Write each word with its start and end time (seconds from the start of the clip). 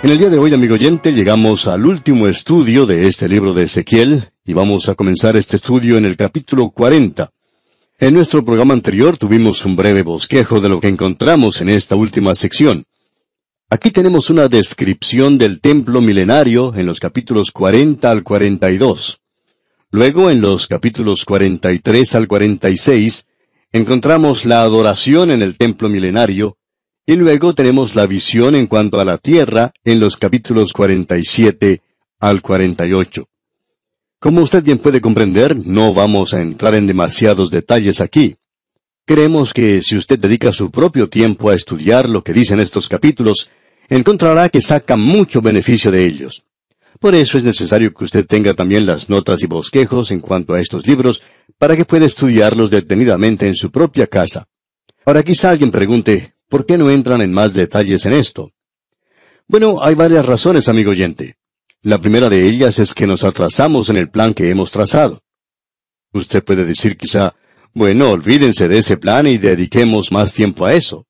En 0.00 0.10
el 0.10 0.18
día 0.18 0.30
de 0.30 0.38
hoy, 0.38 0.54
amigo 0.54 0.74
oyente, 0.74 1.12
llegamos 1.12 1.66
al 1.66 1.84
último 1.84 2.28
estudio 2.28 2.86
de 2.86 3.08
este 3.08 3.28
libro 3.28 3.52
de 3.52 3.64
Ezequiel 3.64 4.30
y 4.44 4.52
vamos 4.52 4.88
a 4.88 4.94
comenzar 4.94 5.36
este 5.36 5.56
estudio 5.56 5.98
en 5.98 6.04
el 6.04 6.16
capítulo 6.16 6.70
40. 6.70 7.32
En 7.98 8.14
nuestro 8.14 8.44
programa 8.44 8.74
anterior 8.74 9.18
tuvimos 9.18 9.64
un 9.64 9.74
breve 9.74 10.02
bosquejo 10.02 10.60
de 10.60 10.68
lo 10.68 10.80
que 10.80 10.86
encontramos 10.86 11.60
en 11.60 11.70
esta 11.70 11.96
última 11.96 12.36
sección. 12.36 12.84
Aquí 13.70 13.90
tenemos 13.90 14.30
una 14.30 14.46
descripción 14.46 15.36
del 15.36 15.60
templo 15.60 16.00
milenario 16.00 16.72
en 16.76 16.86
los 16.86 17.00
capítulos 17.00 17.50
40 17.50 18.08
al 18.08 18.22
42. 18.22 19.20
Luego, 19.90 20.30
en 20.30 20.40
los 20.40 20.68
capítulos 20.68 21.24
43 21.24 22.14
al 22.14 22.28
46, 22.28 23.26
encontramos 23.72 24.44
la 24.44 24.62
adoración 24.62 25.32
en 25.32 25.42
el 25.42 25.58
templo 25.58 25.88
milenario, 25.88 26.57
y 27.08 27.16
luego 27.16 27.54
tenemos 27.54 27.94
la 27.94 28.06
visión 28.06 28.54
en 28.54 28.66
cuanto 28.66 29.00
a 29.00 29.04
la 29.04 29.16
tierra 29.16 29.72
en 29.82 29.98
los 29.98 30.18
capítulos 30.18 30.74
47 30.74 31.80
al 32.20 32.42
48. 32.42 33.24
Como 34.20 34.42
usted 34.42 34.62
bien 34.62 34.76
puede 34.76 35.00
comprender, 35.00 35.56
no 35.56 35.94
vamos 35.94 36.34
a 36.34 36.42
entrar 36.42 36.74
en 36.74 36.86
demasiados 36.86 37.50
detalles 37.50 38.02
aquí. 38.02 38.36
Creemos 39.06 39.54
que 39.54 39.80
si 39.80 39.96
usted 39.96 40.18
dedica 40.18 40.52
su 40.52 40.70
propio 40.70 41.08
tiempo 41.08 41.48
a 41.48 41.54
estudiar 41.54 42.10
lo 42.10 42.22
que 42.22 42.34
dicen 42.34 42.60
estos 42.60 42.88
capítulos, 42.88 43.48
encontrará 43.88 44.50
que 44.50 44.60
saca 44.60 44.98
mucho 44.98 45.40
beneficio 45.40 45.90
de 45.90 46.04
ellos. 46.04 46.44
Por 47.00 47.14
eso 47.14 47.38
es 47.38 47.44
necesario 47.44 47.94
que 47.94 48.04
usted 48.04 48.26
tenga 48.26 48.52
también 48.52 48.84
las 48.84 49.08
notas 49.08 49.42
y 49.42 49.46
bosquejos 49.46 50.10
en 50.10 50.20
cuanto 50.20 50.52
a 50.52 50.60
estos 50.60 50.86
libros, 50.86 51.22
para 51.56 51.74
que 51.74 51.86
pueda 51.86 52.04
estudiarlos 52.04 52.68
detenidamente 52.68 53.48
en 53.48 53.54
su 53.54 53.70
propia 53.70 54.06
casa. 54.08 54.46
Ahora 55.06 55.22
quizá 55.22 55.48
alguien 55.48 55.70
pregunte, 55.70 56.34
¿por 56.48 56.66
qué 56.66 56.78
no 56.78 56.90
entran 56.90 57.20
en 57.20 57.32
más 57.32 57.54
detalles 57.54 58.06
en 58.06 58.14
esto? 58.14 58.52
Bueno, 59.46 59.82
hay 59.82 59.94
varias 59.94 60.26
razones, 60.26 60.68
amigo 60.68 60.90
oyente. 60.90 61.36
La 61.82 61.98
primera 61.98 62.28
de 62.28 62.46
ellas 62.46 62.78
es 62.78 62.92
que 62.92 63.06
nos 63.06 63.24
atrasamos 63.24 63.88
en 63.88 63.96
el 63.96 64.10
plan 64.10 64.34
que 64.34 64.50
hemos 64.50 64.70
trazado. 64.70 65.22
Usted 66.12 66.42
puede 66.42 66.64
decir 66.64 66.96
quizá, 66.96 67.34
bueno, 67.72 68.10
olvídense 68.10 68.68
de 68.68 68.78
ese 68.78 68.96
plan 68.96 69.26
y 69.26 69.38
dediquemos 69.38 70.10
más 70.10 70.32
tiempo 70.32 70.66
a 70.66 70.74
eso. 70.74 71.06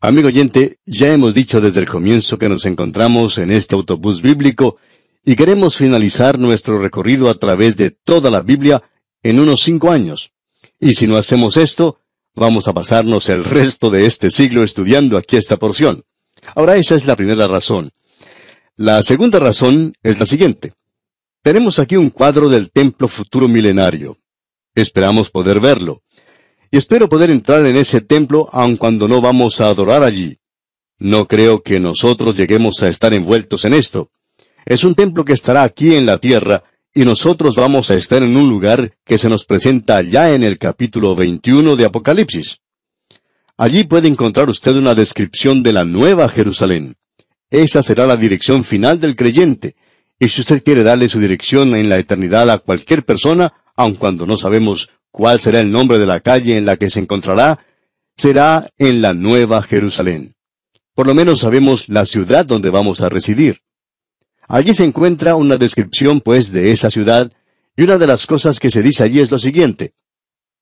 Amigo 0.00 0.28
oyente, 0.28 0.78
ya 0.86 1.12
hemos 1.12 1.34
dicho 1.34 1.60
desde 1.60 1.80
el 1.80 1.88
comienzo 1.88 2.38
que 2.38 2.48
nos 2.48 2.66
encontramos 2.66 3.38
en 3.38 3.50
este 3.50 3.74
autobús 3.74 4.22
bíblico 4.22 4.76
y 5.24 5.34
queremos 5.34 5.76
finalizar 5.76 6.38
nuestro 6.38 6.78
recorrido 6.78 7.28
a 7.28 7.34
través 7.34 7.76
de 7.76 7.90
toda 7.90 8.30
la 8.30 8.42
Biblia 8.42 8.82
en 9.22 9.40
unos 9.40 9.60
cinco 9.62 9.90
años. 9.90 10.32
Y 10.78 10.94
si 10.94 11.06
no 11.06 11.16
hacemos 11.16 11.56
esto, 11.56 12.00
vamos 12.38 12.68
a 12.68 12.72
pasarnos 12.72 13.28
el 13.28 13.44
resto 13.44 13.90
de 13.90 14.06
este 14.06 14.30
siglo 14.30 14.62
estudiando 14.62 15.16
aquí 15.16 15.36
esta 15.36 15.56
porción. 15.56 16.02
Ahora 16.54 16.76
esa 16.76 16.94
es 16.94 17.04
la 17.04 17.16
primera 17.16 17.46
razón. 17.46 17.90
La 18.76 19.02
segunda 19.02 19.38
razón 19.38 19.94
es 20.02 20.18
la 20.18 20.26
siguiente. 20.26 20.72
Tenemos 21.42 21.78
aquí 21.78 21.96
un 21.96 22.10
cuadro 22.10 22.48
del 22.48 22.70
templo 22.70 23.08
futuro 23.08 23.48
milenario. 23.48 24.18
Esperamos 24.74 25.30
poder 25.30 25.60
verlo. 25.60 26.02
Y 26.70 26.76
espero 26.76 27.08
poder 27.08 27.30
entrar 27.30 27.64
en 27.66 27.76
ese 27.76 28.00
templo 28.00 28.48
aun 28.52 28.76
cuando 28.76 29.08
no 29.08 29.20
vamos 29.20 29.60
a 29.60 29.68
adorar 29.68 30.02
allí. 30.02 30.38
No 30.98 31.26
creo 31.26 31.62
que 31.62 31.80
nosotros 31.80 32.36
lleguemos 32.36 32.82
a 32.82 32.88
estar 32.88 33.14
envueltos 33.14 33.64
en 33.64 33.74
esto. 33.74 34.10
Es 34.66 34.84
un 34.84 34.94
templo 34.94 35.24
que 35.24 35.32
estará 35.32 35.62
aquí 35.62 35.94
en 35.94 36.06
la 36.06 36.18
tierra 36.18 36.62
y 36.98 37.04
nosotros 37.04 37.54
vamos 37.54 37.92
a 37.92 37.94
estar 37.94 38.24
en 38.24 38.36
un 38.36 38.48
lugar 38.50 38.96
que 39.04 39.18
se 39.18 39.28
nos 39.28 39.44
presenta 39.44 40.02
ya 40.02 40.34
en 40.34 40.42
el 40.42 40.58
capítulo 40.58 41.14
21 41.14 41.76
de 41.76 41.84
Apocalipsis. 41.84 42.58
Allí 43.56 43.84
puede 43.84 44.08
encontrar 44.08 44.48
usted 44.48 44.74
una 44.74 44.96
descripción 44.96 45.62
de 45.62 45.72
la 45.72 45.84
nueva 45.84 46.28
Jerusalén. 46.28 46.96
Esa 47.50 47.84
será 47.84 48.04
la 48.04 48.16
dirección 48.16 48.64
final 48.64 48.98
del 48.98 49.14
creyente. 49.14 49.76
Y 50.18 50.28
si 50.28 50.40
usted 50.40 50.60
quiere 50.64 50.82
darle 50.82 51.08
su 51.08 51.20
dirección 51.20 51.76
en 51.76 51.88
la 51.88 51.98
eternidad 51.98 52.50
a 52.50 52.58
cualquier 52.58 53.04
persona, 53.04 53.52
aun 53.76 53.94
cuando 53.94 54.26
no 54.26 54.36
sabemos 54.36 54.90
cuál 55.12 55.38
será 55.38 55.60
el 55.60 55.70
nombre 55.70 56.00
de 56.00 56.06
la 56.06 56.18
calle 56.18 56.56
en 56.56 56.66
la 56.66 56.78
que 56.78 56.90
se 56.90 56.98
encontrará, 56.98 57.60
será 58.16 58.70
en 58.76 59.02
la 59.02 59.14
Nueva 59.14 59.62
Jerusalén. 59.62 60.34
Por 60.96 61.06
lo 61.06 61.14
menos 61.14 61.38
sabemos 61.38 61.88
la 61.88 62.06
ciudad 62.06 62.44
donde 62.44 62.70
vamos 62.70 63.02
a 63.02 63.08
residir. 63.08 63.60
Allí 64.48 64.72
se 64.72 64.84
encuentra 64.84 65.34
una 65.36 65.58
descripción, 65.58 66.22
pues, 66.22 66.50
de 66.50 66.72
esa 66.72 66.90
ciudad, 66.90 67.30
y 67.76 67.82
una 67.82 67.98
de 67.98 68.06
las 68.06 68.26
cosas 68.26 68.58
que 68.58 68.70
se 68.70 68.82
dice 68.82 69.04
allí 69.04 69.20
es 69.20 69.30
lo 69.30 69.38
siguiente. 69.38 69.92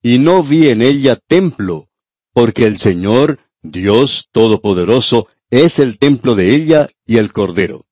Y 0.02 0.18
no 0.18 0.42
vi 0.42 0.68
en 0.68 0.82
ella 0.82 1.16
templo, 1.16 1.88
porque 2.32 2.66
el 2.66 2.78
Señor, 2.78 3.38
Dios 3.62 4.28
Todopoderoso, 4.32 5.28
es 5.50 5.78
el 5.78 5.98
templo 5.98 6.34
de 6.34 6.54
ella 6.54 6.88
y 7.06 7.18
el 7.18 7.32
Cordero. 7.32 7.86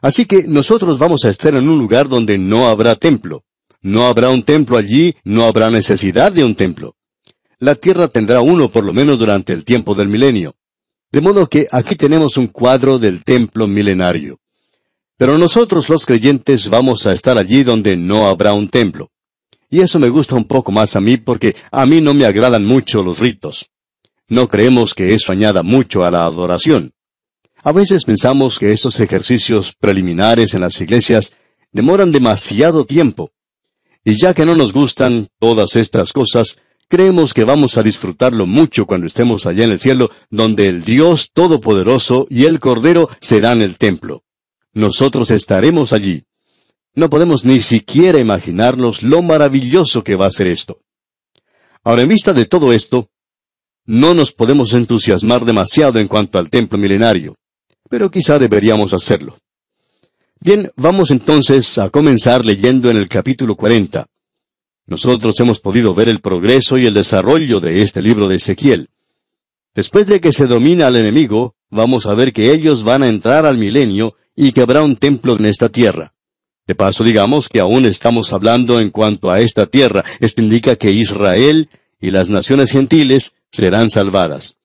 Así 0.00 0.24
que 0.24 0.44
nosotros 0.44 0.98
vamos 0.98 1.24
a 1.24 1.30
estar 1.30 1.54
en 1.56 1.68
un 1.68 1.78
lugar 1.78 2.08
donde 2.08 2.38
no 2.38 2.68
habrá 2.68 2.94
templo. 2.94 3.44
No 3.80 4.06
habrá 4.06 4.30
un 4.30 4.44
templo 4.44 4.76
allí, 4.76 5.16
no 5.24 5.44
habrá 5.44 5.68
necesidad 5.70 6.30
de 6.30 6.44
un 6.44 6.54
templo. 6.54 6.94
La 7.58 7.74
tierra 7.74 8.06
tendrá 8.06 8.40
uno 8.40 8.68
por 8.68 8.84
lo 8.84 8.92
menos 8.92 9.18
durante 9.18 9.52
el 9.52 9.64
tiempo 9.64 9.96
del 9.96 10.08
milenio. 10.08 10.54
De 11.10 11.20
modo 11.20 11.48
que 11.48 11.66
aquí 11.70 11.96
tenemos 11.96 12.36
un 12.36 12.46
cuadro 12.46 12.98
del 12.98 13.24
templo 13.24 13.66
milenario. 13.66 14.38
Pero 15.22 15.38
nosotros 15.38 15.88
los 15.88 16.04
creyentes 16.04 16.68
vamos 16.68 17.06
a 17.06 17.12
estar 17.12 17.38
allí 17.38 17.62
donde 17.62 17.96
no 17.96 18.26
habrá 18.26 18.54
un 18.54 18.68
templo. 18.68 19.12
Y 19.70 19.78
eso 19.78 20.00
me 20.00 20.08
gusta 20.08 20.34
un 20.34 20.46
poco 20.46 20.72
más 20.72 20.96
a 20.96 21.00
mí 21.00 21.16
porque 21.16 21.54
a 21.70 21.86
mí 21.86 22.00
no 22.00 22.12
me 22.12 22.24
agradan 22.24 22.64
mucho 22.64 23.04
los 23.04 23.20
ritos. 23.20 23.70
No 24.26 24.48
creemos 24.48 24.94
que 24.94 25.14
eso 25.14 25.30
añada 25.30 25.62
mucho 25.62 26.04
a 26.04 26.10
la 26.10 26.24
adoración. 26.24 26.90
A 27.62 27.70
veces 27.70 28.04
pensamos 28.04 28.58
que 28.58 28.72
estos 28.72 28.98
ejercicios 28.98 29.76
preliminares 29.78 30.54
en 30.54 30.62
las 30.62 30.80
iglesias 30.80 31.32
demoran 31.70 32.10
demasiado 32.10 32.84
tiempo. 32.84 33.30
Y 34.04 34.20
ya 34.20 34.34
que 34.34 34.44
no 34.44 34.56
nos 34.56 34.72
gustan 34.72 35.28
todas 35.38 35.76
estas 35.76 36.12
cosas, 36.12 36.56
creemos 36.88 37.32
que 37.32 37.44
vamos 37.44 37.78
a 37.78 37.84
disfrutarlo 37.84 38.44
mucho 38.44 38.86
cuando 38.86 39.06
estemos 39.06 39.46
allá 39.46 39.62
en 39.66 39.70
el 39.70 39.78
cielo, 39.78 40.10
donde 40.30 40.66
el 40.66 40.82
Dios 40.82 41.30
Todopoderoso 41.32 42.26
y 42.28 42.46
el 42.46 42.58
Cordero 42.58 43.08
serán 43.20 43.62
el 43.62 43.78
templo. 43.78 44.24
Nosotros 44.74 45.30
estaremos 45.30 45.92
allí. 45.92 46.24
No 46.94 47.10
podemos 47.10 47.44
ni 47.44 47.60
siquiera 47.60 48.18
imaginarnos 48.18 49.02
lo 49.02 49.22
maravilloso 49.22 50.04
que 50.04 50.16
va 50.16 50.26
a 50.26 50.30
ser 50.30 50.46
esto. 50.46 50.80
Ahora, 51.84 52.02
en 52.02 52.08
vista 52.08 52.32
de 52.32 52.44
todo 52.46 52.72
esto, 52.72 53.10
no 53.86 54.14
nos 54.14 54.32
podemos 54.32 54.72
entusiasmar 54.74 55.44
demasiado 55.44 55.98
en 55.98 56.06
cuanto 56.06 56.38
al 56.38 56.50
templo 56.50 56.78
milenario, 56.78 57.34
pero 57.88 58.10
quizá 58.10 58.38
deberíamos 58.38 58.94
hacerlo. 58.94 59.36
Bien, 60.40 60.70
vamos 60.76 61.10
entonces 61.10 61.78
a 61.78 61.90
comenzar 61.90 62.44
leyendo 62.44 62.90
en 62.90 62.96
el 62.96 63.08
capítulo 63.08 63.56
40. 63.56 64.06
Nosotros 64.86 65.38
hemos 65.40 65.60
podido 65.60 65.94
ver 65.94 66.08
el 66.08 66.20
progreso 66.20 66.78
y 66.78 66.86
el 66.86 66.94
desarrollo 66.94 67.60
de 67.60 67.82
este 67.82 68.02
libro 68.02 68.28
de 68.28 68.36
Ezequiel. 68.36 68.88
Después 69.74 70.06
de 70.06 70.20
que 70.20 70.32
se 70.32 70.46
domina 70.46 70.88
al 70.88 70.96
enemigo, 70.96 71.54
vamos 71.70 72.06
a 72.06 72.14
ver 72.14 72.32
que 72.32 72.52
ellos 72.52 72.84
van 72.84 73.02
a 73.02 73.08
entrar 73.08 73.46
al 73.46 73.56
milenio 73.56 74.16
y 74.34 74.52
que 74.52 74.62
habrá 74.62 74.82
un 74.82 74.96
templo 74.96 75.36
en 75.36 75.46
esta 75.46 75.68
tierra. 75.68 76.14
De 76.66 76.74
paso, 76.74 77.02
digamos 77.02 77.48
que 77.48 77.60
aún 77.60 77.86
estamos 77.86 78.32
hablando 78.32 78.78
en 78.78 78.90
cuanto 78.90 79.30
a 79.30 79.40
esta 79.40 79.66
tierra. 79.66 80.04
Esto 80.20 80.40
indica 80.40 80.76
que 80.76 80.92
Israel 80.92 81.68
y 82.00 82.10
las 82.10 82.28
naciones 82.30 82.70
gentiles 82.70 83.34
serán 83.50 83.90
salvadas. 83.90 84.56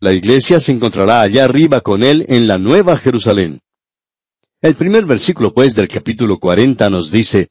La 0.00 0.12
iglesia 0.12 0.60
se 0.60 0.72
encontrará 0.72 1.20
allá 1.20 1.44
arriba 1.44 1.80
con 1.80 2.04
él 2.04 2.24
en 2.28 2.46
la 2.46 2.58
nueva 2.58 2.98
Jerusalén. 2.98 3.60
El 4.60 4.74
primer 4.74 5.04
versículo, 5.04 5.54
pues, 5.54 5.74
del 5.74 5.88
capítulo 5.88 6.38
40 6.38 6.90
nos 6.90 7.10
dice, 7.10 7.48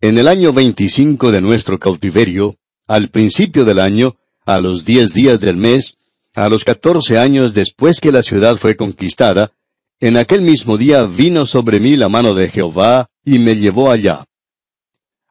En 0.00 0.18
el 0.18 0.26
año 0.28 0.52
25 0.52 1.30
de 1.30 1.40
nuestro 1.40 1.78
cautiverio, 1.78 2.56
al 2.88 3.08
principio 3.08 3.64
del 3.64 3.78
año, 3.78 4.16
a 4.44 4.60
los 4.60 4.84
diez 4.84 5.12
días 5.12 5.40
del 5.40 5.56
mes, 5.56 5.96
a 6.34 6.48
los 6.48 6.64
catorce 6.64 7.18
años 7.18 7.54
después 7.54 8.00
que 8.00 8.12
la 8.12 8.22
ciudad 8.22 8.56
fue 8.56 8.76
conquistada, 8.76 9.52
en 10.00 10.16
aquel 10.16 10.42
mismo 10.42 10.76
día 10.76 11.04
vino 11.04 11.46
sobre 11.46 11.80
mí 11.80 11.96
la 11.96 12.08
mano 12.08 12.34
de 12.34 12.48
Jehová 12.48 13.08
y 13.24 13.38
me 13.38 13.56
llevó 13.56 13.90
allá. 13.90 14.24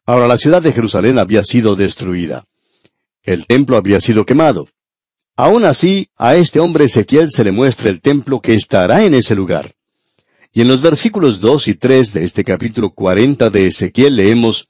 Ahora 0.05 0.27
la 0.27 0.37
ciudad 0.37 0.61
de 0.61 0.71
Jerusalén 0.71 1.19
había 1.19 1.43
sido 1.43 1.75
destruida. 1.75 2.45
El 3.23 3.47
templo 3.47 3.77
había 3.77 3.99
sido 3.99 4.25
quemado. 4.25 4.67
Aún 5.35 5.65
así, 5.65 6.09
a 6.15 6.35
este 6.35 6.59
hombre 6.59 6.85
Ezequiel 6.85 7.29
se 7.29 7.43
le 7.43 7.51
muestra 7.51 7.89
el 7.89 8.01
templo 8.01 8.39
que 8.39 8.53
estará 8.53 9.03
en 9.03 9.13
ese 9.13 9.35
lugar. 9.35 9.73
Y 10.53 10.61
en 10.61 10.69
los 10.69 10.81
versículos 10.81 11.41
2 11.41 11.67
y 11.67 11.73
3 11.73 12.13
de 12.13 12.23
este 12.23 12.43
capítulo 12.43 12.91
40 12.91 13.49
de 13.49 13.67
Ezequiel 13.67 14.15
leemos, 14.15 14.69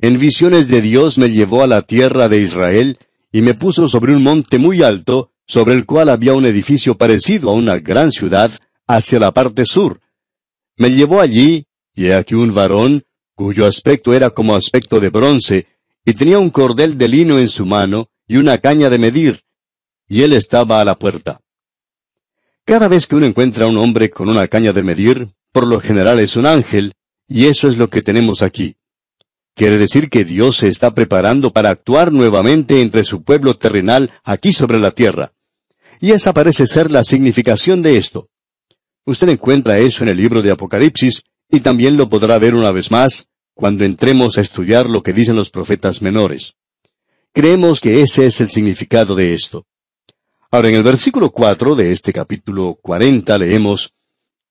En 0.00 0.18
visiones 0.18 0.68
de 0.68 0.80
Dios 0.80 1.18
me 1.18 1.30
llevó 1.30 1.62
a 1.62 1.68
la 1.68 1.82
tierra 1.82 2.28
de 2.28 2.40
Israel, 2.40 2.98
y 3.30 3.42
me 3.42 3.54
puso 3.54 3.88
sobre 3.88 4.14
un 4.16 4.22
monte 4.22 4.58
muy 4.58 4.82
alto, 4.82 5.30
sobre 5.46 5.74
el 5.74 5.86
cual 5.86 6.08
había 6.08 6.34
un 6.34 6.46
edificio 6.46 6.96
parecido 6.96 7.50
a 7.50 7.52
una 7.52 7.78
gran 7.78 8.10
ciudad, 8.10 8.50
hacia 8.86 9.18
la 9.18 9.30
parte 9.32 9.64
sur. 9.66 10.00
Me 10.76 10.90
llevó 10.90 11.20
allí, 11.20 11.66
y 11.94 12.06
he 12.06 12.14
aquí 12.14 12.34
un 12.34 12.54
varón, 12.54 13.04
cuyo 13.34 13.66
aspecto 13.66 14.12
era 14.12 14.30
como 14.30 14.54
aspecto 14.54 15.00
de 15.00 15.10
bronce, 15.10 15.66
y 16.04 16.12
tenía 16.12 16.38
un 16.38 16.50
cordel 16.50 16.98
de 16.98 17.08
lino 17.08 17.38
en 17.38 17.48
su 17.48 17.64
mano 17.66 18.08
y 18.26 18.36
una 18.36 18.58
caña 18.58 18.90
de 18.90 18.98
medir, 18.98 19.42
y 20.08 20.22
él 20.22 20.32
estaba 20.32 20.80
a 20.80 20.84
la 20.84 20.96
puerta. 20.96 21.40
Cada 22.64 22.88
vez 22.88 23.06
que 23.06 23.16
uno 23.16 23.26
encuentra 23.26 23.66
a 23.66 23.68
un 23.68 23.76
hombre 23.76 24.10
con 24.10 24.28
una 24.28 24.48
caña 24.48 24.72
de 24.72 24.82
medir, 24.82 25.28
por 25.52 25.66
lo 25.66 25.80
general 25.80 26.18
es 26.20 26.36
un 26.36 26.46
ángel, 26.46 26.94
y 27.28 27.46
eso 27.46 27.68
es 27.68 27.78
lo 27.78 27.88
que 27.88 28.02
tenemos 28.02 28.42
aquí. 28.42 28.76
Quiere 29.54 29.78
decir 29.78 30.10
que 30.10 30.24
Dios 30.24 30.56
se 30.56 30.68
está 30.68 30.94
preparando 30.94 31.52
para 31.52 31.70
actuar 31.70 32.10
nuevamente 32.10 32.80
entre 32.80 33.04
su 33.04 33.22
pueblo 33.22 33.56
terrenal 33.56 34.10
aquí 34.24 34.52
sobre 34.52 34.78
la 34.78 34.90
tierra. 34.90 35.32
Y 36.00 36.10
esa 36.10 36.32
parece 36.32 36.66
ser 36.66 36.90
la 36.90 37.04
significación 37.04 37.80
de 37.80 37.96
esto. 37.96 38.30
Usted 39.06 39.28
encuentra 39.28 39.78
eso 39.78 40.02
en 40.02 40.10
el 40.10 40.16
libro 40.16 40.40
de 40.40 40.50
Apocalipsis, 40.50 41.22
y 41.50 41.60
también 41.60 41.96
lo 41.96 42.08
podrá 42.08 42.38
ver 42.38 42.54
una 42.54 42.70
vez 42.70 42.90
más 42.90 43.28
cuando 43.54 43.84
entremos 43.84 44.36
a 44.36 44.40
estudiar 44.40 44.88
lo 44.88 45.02
que 45.02 45.12
dicen 45.12 45.36
los 45.36 45.50
profetas 45.50 46.02
menores. 46.02 46.54
Creemos 47.32 47.80
que 47.80 48.00
ese 48.00 48.26
es 48.26 48.40
el 48.40 48.50
significado 48.50 49.14
de 49.14 49.34
esto. 49.34 49.66
Ahora, 50.50 50.68
en 50.68 50.76
el 50.76 50.82
versículo 50.82 51.30
4 51.30 51.76
de 51.76 51.92
este 51.92 52.12
capítulo 52.12 52.78
40 52.80 53.38
leemos, 53.38 53.92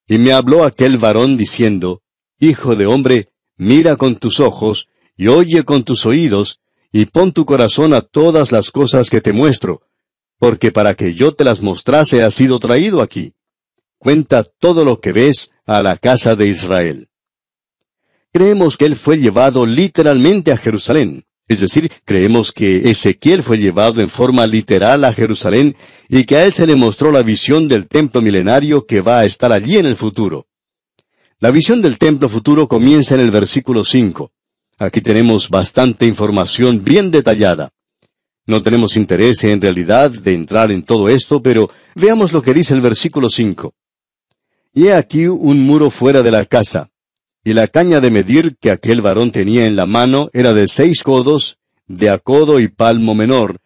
Y 0.08 0.18
me 0.18 0.34
habló 0.34 0.66
aquel 0.66 0.98
varón 0.98 1.38
diciendo, 1.38 2.02
Hijo 2.40 2.76
de 2.76 2.86
hombre, 2.86 3.30
mira 3.58 3.96
con 3.96 4.18
tus 4.18 4.40
ojos, 4.40 4.88
y 5.16 5.28
oye 5.28 5.64
con 5.64 5.84
tus 5.84 6.06
oídos, 6.06 6.60
y 6.92 7.06
pon 7.06 7.32
tu 7.32 7.46
corazón 7.46 7.94
a 7.94 8.02
todas 8.02 8.52
las 8.52 8.70
cosas 8.70 9.10
que 9.10 9.22
te 9.22 9.34
muestro, 9.34 9.82
porque 10.38 10.72
para 10.72 10.94
que 10.94 11.14
yo 11.14 11.34
te 11.34 11.44
las 11.44 11.62
mostrase 11.62 12.22
has 12.22 12.36
sido 12.36 12.60
traído 12.60 13.02
aquí. 13.02 13.34
Cuenta 14.04 14.44
todo 14.44 14.84
lo 14.84 15.00
que 15.00 15.14
ves 15.14 15.50
a 15.66 15.82
la 15.82 15.96
casa 15.96 16.36
de 16.36 16.46
Israel. 16.50 17.08
Creemos 18.34 18.76
que 18.76 18.84
él 18.84 18.98
fue 18.98 19.18
llevado 19.18 19.66
literalmente 19.66 20.52
a 20.52 20.58
Jerusalén. 20.58 21.24
Es 21.48 21.62
decir, 21.62 21.90
creemos 22.04 22.52
que 22.52 22.90
Ezequiel 22.90 23.44
fue 23.44 23.60
llevado 23.60 24.02
en 24.02 24.10
forma 24.10 24.46
literal 24.46 25.06
a 25.06 25.14
Jerusalén 25.14 25.74
y 26.10 26.26
que 26.26 26.36
a 26.36 26.44
él 26.44 26.52
se 26.52 26.68
le 26.68 26.76
mostró 26.76 27.14
la 27.14 27.24
visión 27.24 27.70
del 27.70 27.88
templo 27.88 28.22
milenario 28.22 28.86
que 28.86 29.00
va 29.00 29.20
a 29.20 29.26
estar 29.26 29.54
allí 29.54 29.78
en 29.78 29.86
el 29.86 29.96
futuro. 29.96 30.48
La 31.40 31.52
visión 31.52 31.82
del 31.82 31.98
templo 31.98 32.28
futuro 32.28 32.68
comienza 32.68 33.16
en 33.16 33.22
el 33.22 33.32
versículo 33.32 33.86
5. 33.86 34.34
Aquí 34.80 35.00
tenemos 35.00 35.50
bastante 35.50 36.06
información 36.06 36.84
bien 36.84 37.10
detallada. 37.10 37.72
No 38.48 38.62
tenemos 38.62 38.98
interés 38.98 39.46
en 39.46 39.62
realidad 39.62 40.12
de 40.12 40.34
entrar 40.34 40.74
en 40.74 40.84
todo 40.84 41.08
esto, 41.08 41.42
pero 41.42 41.70
veamos 41.96 42.34
lo 42.34 42.42
que 42.42 42.54
dice 42.54 42.74
el 42.74 42.82
versículo 42.82 43.30
5. 43.30 43.74
Y 44.74 44.88
he 44.88 44.94
aquí 44.96 45.28
un 45.28 45.66
muro 45.66 45.90
fuera 45.90 46.24
de 46.24 46.32
la 46.32 46.46
casa, 46.46 46.90
y 47.44 47.54
la 47.54 47.68
caña 47.68 48.00
de 48.00 48.10
medir 48.10 48.58
que 48.60 48.72
aquel 48.72 49.02
varón 49.02 49.32
tenía 49.32 49.68
en 49.68 49.76
la 49.76 49.86
mano 49.86 50.30
era 50.34 50.54
de 50.54 50.68
seis 50.68 51.04
codos, 51.04 51.58
de 51.88 52.10
a 52.10 52.18
codo 52.18 52.60
y 52.60 52.70
palmo 52.70 53.14
menor, 53.14 53.60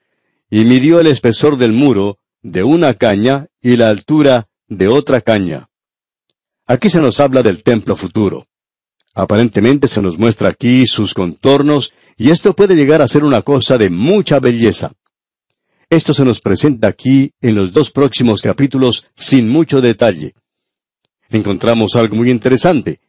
y 0.49 0.65
midió 0.65 0.99
el 0.99 1.07
espesor 1.07 1.57
del 1.57 1.71
muro 1.71 2.19
de 2.41 2.63
una 2.63 2.93
caña 2.93 3.47
y 3.61 3.77
la 3.77 3.89
altura 3.89 4.49
de 4.67 4.87
otra 4.87 5.21
caña. 5.21 5.69
Aquí 6.65 6.89
se 6.89 6.99
nos 6.99 7.19
habla 7.19 7.43
del 7.43 7.63
templo 7.63 7.95
futuro. 7.95 8.47
Aparentemente 9.13 9.87
se 9.87 10.01
nos 10.01 10.17
muestra 10.17 10.49
aquí 10.49 10.85
sus 10.87 11.13
contornos, 11.13 11.93
y 12.17 12.31
esto 12.31 12.53
puede 12.53 12.75
llegar 12.75 13.01
a 13.01 13.07
ser 13.07 13.23
una 13.23 13.41
cosa 13.41 13.77
de 13.77 13.89
mucha 13.89 14.39
belleza. 14.39 14.91
Esto 15.89 16.13
se 16.13 16.25
nos 16.25 16.41
presenta 16.41 16.89
aquí 16.89 17.31
en 17.39 17.55
los 17.55 17.71
dos 17.71 17.91
próximos 17.91 18.41
capítulos 18.41 19.05
sin 19.15 19.47
mucho 19.47 19.79
detalle. 19.79 20.33
Encontramos 21.29 21.95
algo 21.95 22.15
muy 22.15 22.29
interesante. 22.29 22.99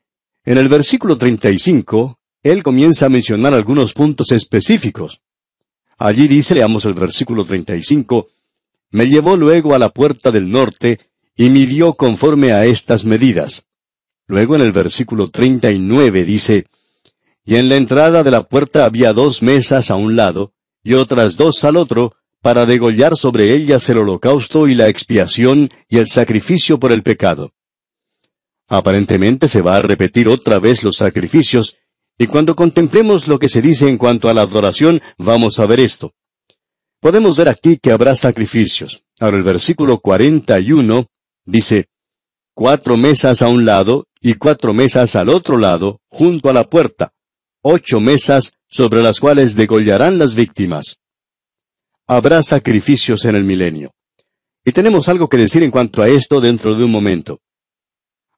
En 0.45 0.59
el 0.59 0.69
versículo 0.69 1.17
35, 1.17 2.19
él 2.43 2.63
comienza 2.63 3.07
a 3.07 3.09
mencionar 3.09 3.55
algunos 3.55 3.93
puntos 3.93 4.33
específicos. 4.33 5.21
Allí 5.99 6.29
dice, 6.29 6.55
leamos 6.55 6.85
el 6.85 6.95
versículo 6.95 7.45
35, 7.45 8.29
Me 8.91 9.07
llevó 9.07 9.37
luego 9.37 9.75
a 9.75 9.79
la 9.79 9.91
puerta 9.91 10.31
del 10.31 10.51
norte 10.51 11.01
y 11.37 11.51
midió 11.51 11.95
conforme 11.95 12.53
a 12.53 12.65
estas 12.65 13.05
medidas. 13.05 13.65
Luego 14.27 14.55
en 14.55 14.63
el 14.63 14.73
versículo 14.73 15.29
39 15.29 16.25
dice, 16.25 16.67
Y 17.45 17.57
en 17.57 17.69
la 17.69 17.77
entrada 17.77 18.23
de 18.23 18.31
la 18.31 18.49
puerta 18.49 18.85
había 18.85 19.13
dos 19.13 19.43
mesas 19.43 19.91
a 19.91 19.97
un 19.97 20.17
lado 20.17 20.53
y 20.83 20.95
otras 20.95 21.37
dos 21.37 21.65
al 21.65 21.77
otro, 21.77 22.15
para 22.41 22.65
degollar 22.65 23.17
sobre 23.17 23.53
ellas 23.55 23.89
el 23.91 23.99
holocausto 23.99 24.69
y 24.69 24.75
la 24.75 24.89
expiación 24.89 25.69
y 25.89 25.99
el 25.99 26.07
sacrificio 26.09 26.79
por 26.79 26.93
el 26.93 27.03
pecado. 27.03 27.53
Aparentemente 28.69 29.49
se 29.49 29.63
va 29.63 29.77
a 29.77 29.83
repetir 29.83 30.29
otra 30.29 30.59
vez 30.59 30.85
los 30.85 30.97
sacrificios, 30.97 31.77
y 32.19 32.27
cuando 32.27 32.55
contemplemos 32.55 33.27
lo 33.27 33.39
que 33.39 33.49
se 33.49 33.63
dice 33.63 33.89
en 33.89 33.97
cuanto 33.97 34.29
a 34.29 34.35
la 34.35 34.43
adoración, 34.43 35.01
vamos 35.17 35.59
a 35.59 35.67
ver 35.67 35.81
esto. 35.81 36.13
Podemos 37.01 37.37
ver 37.37 37.49
aquí 37.49 37.79
que 37.79 37.93
habrá 37.93 38.15
sacrificios. 38.15 39.05
Ahora 39.21 39.37
el 39.37 39.45
versículo 39.45 39.99
41 40.01 41.07
dice, 41.45 41.87
cuatro 42.55 42.97
mesas 42.97 43.41
a 43.41 43.49
un 43.49 43.65
lado 43.65 44.09
y 44.21 44.35
cuatro 44.35 44.75
mesas 44.75 45.15
al 45.15 45.29
otro 45.29 45.59
lado, 45.59 46.01
junto 46.09 46.51
a 46.51 46.53
la 46.53 46.69
puerta, 46.69 47.13
ocho 47.63 48.01
mesas 48.01 48.53
sobre 48.69 49.01
las 49.01 49.21
cuales 49.21 49.55
degollarán 49.55 50.19
las 50.19 50.35
víctimas. 50.35 50.99
Habrá 52.07 52.43
sacrificios 52.43 53.25
en 53.25 53.37
el 53.37 53.45
milenio. 53.45 53.93
Y 54.65 54.73
tenemos 54.73 55.09
algo 55.09 55.29
que 55.29 55.37
decir 55.37 55.63
en 55.63 55.71
cuanto 55.71 56.03
a 56.03 56.09
esto 56.09 56.41
dentro 56.41 56.75
de 56.75 56.85
un 56.85 56.91
momento. 56.91 57.41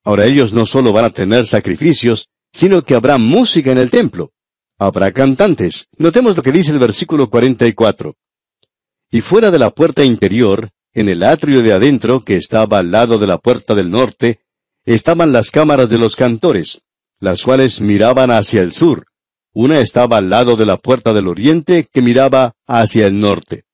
Ahora 0.05 0.25
ellos 0.25 0.52
no 0.52 0.67
solo 0.67 0.93
van 0.93 1.05
a 1.06 1.11
tener 1.11 1.47
sacrificios, 1.47 2.29
sino 2.52 2.82
que 2.82 2.94
habrá 2.94 3.19
música 3.19 3.70
en 3.70 3.79
el 3.79 3.91
templo. 3.91 4.32
Habrá 4.79 5.12
cantantes. 5.12 5.88
Notemos 5.99 6.37
lo 6.37 6.43
que 6.43 6.52
dice 6.52 6.73
el 6.73 6.79
versículo 6.79 7.29
44. 7.29 8.17
Y 9.11 9.20
fuera 9.20 9.50
de 9.50 9.58
la 9.58 9.70
puerta 9.70 10.05
interior, 10.05 10.70
en 10.94 11.08
el 11.08 11.23
atrio 11.23 11.62
de 11.62 11.73
adentro, 11.73 12.20
que 12.20 12.37
estaba 12.37 12.79
al 12.79 12.91
lado 12.91 13.19
de 13.19 13.26
la 13.26 13.38
puerta 13.38 13.75
del 13.75 13.91
norte, 13.91 14.41
estaban 14.85 15.32
las 15.32 15.50
cámaras 15.50 15.91
de 15.91 15.99
los 15.99 16.17
cantores, 16.17 16.82
las 17.19 17.43
cuales 17.43 17.81
miraban 17.81 18.31
hacia 18.31 18.62
el 18.62 18.73
sur. 18.73 19.06
Una 19.52 19.81
estaba 19.81 20.17
al 20.17 20.31
lado 20.31 20.56
de 20.56 20.64
la 20.64 20.79
puerta 20.79 21.12
del 21.12 21.29
oriente, 21.29 21.87
que 21.93 22.02
miraba 22.02 22.55
hacia 22.67 23.06
el 23.06 23.20
norte. 23.20 23.64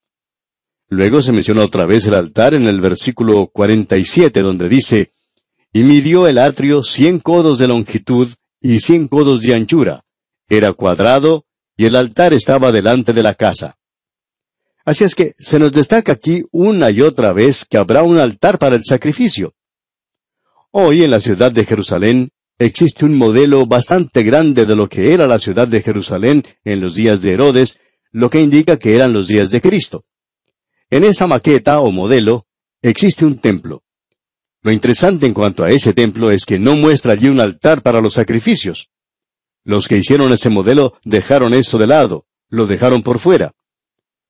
Luego 0.89 1.21
se 1.21 1.31
menciona 1.31 1.63
otra 1.63 1.85
vez 1.85 2.05
el 2.07 2.15
altar 2.15 2.53
en 2.53 2.67
el 2.67 2.81
versículo 2.81 3.47
47, 3.47 4.41
donde 4.41 4.69
dice, 4.69 5.11
y 5.73 5.83
midió 5.83 6.27
el 6.27 6.37
atrio 6.37 6.83
cien 6.83 7.19
codos 7.19 7.57
de 7.57 7.67
longitud 7.67 8.29
y 8.61 8.79
cien 8.79 9.07
codos 9.07 9.41
de 9.41 9.53
anchura. 9.53 10.03
Era 10.49 10.73
cuadrado, 10.73 11.45
y 11.75 11.85
el 11.85 11.95
altar 11.95 12.33
estaba 12.33 12.71
delante 12.71 13.13
de 13.13 13.23
la 13.23 13.35
casa. 13.35 13.77
Así 14.85 15.03
es 15.03 15.15
que 15.15 15.33
se 15.37 15.59
nos 15.59 15.71
destaca 15.71 16.13
aquí 16.13 16.43
una 16.51 16.89
y 16.89 17.01
otra 17.01 17.33
vez 17.33 17.65
que 17.65 17.77
habrá 17.77 18.03
un 18.03 18.17
altar 18.17 18.57
para 18.57 18.75
el 18.75 18.83
sacrificio. 18.85 19.53
Hoy 20.71 21.03
en 21.03 21.11
la 21.11 21.19
ciudad 21.19 21.51
de 21.51 21.65
Jerusalén 21.65 22.29
existe 22.57 23.05
un 23.05 23.15
modelo 23.15 23.65
bastante 23.67 24.23
grande 24.23 24.65
de 24.65 24.75
lo 24.75 24.87
que 24.87 25.13
era 25.13 25.27
la 25.27 25.39
ciudad 25.39 25.67
de 25.67 25.81
Jerusalén 25.81 26.43
en 26.63 26.81
los 26.81 26.95
días 26.95 27.21
de 27.21 27.33
Herodes, 27.33 27.79
lo 28.11 28.29
que 28.29 28.41
indica 28.41 28.79
que 28.79 28.95
eran 28.95 29.13
los 29.13 29.27
días 29.27 29.51
de 29.51 29.61
Cristo. 29.61 30.05
En 30.89 31.03
esa 31.03 31.27
maqueta 31.27 31.81
o 31.81 31.91
modelo 31.91 32.47
existe 32.81 33.25
un 33.25 33.39
templo. 33.39 33.83
Lo 34.61 34.71
interesante 34.71 35.25
en 35.25 35.33
cuanto 35.33 35.63
a 35.63 35.69
ese 35.69 35.93
templo 35.93 36.31
es 36.31 36.45
que 36.45 36.59
no 36.59 36.75
muestra 36.75 37.13
allí 37.13 37.27
un 37.27 37.39
altar 37.39 37.81
para 37.81 38.01
los 38.01 38.13
sacrificios. 38.13 38.89
Los 39.63 39.87
que 39.87 39.97
hicieron 39.97 40.31
ese 40.31 40.49
modelo 40.49 40.93
dejaron 41.03 41.53
eso 41.53 41.77
de 41.77 41.87
lado, 41.87 42.25
lo 42.49 42.67
dejaron 42.67 43.03
por 43.03 43.19
fuera. 43.19 43.53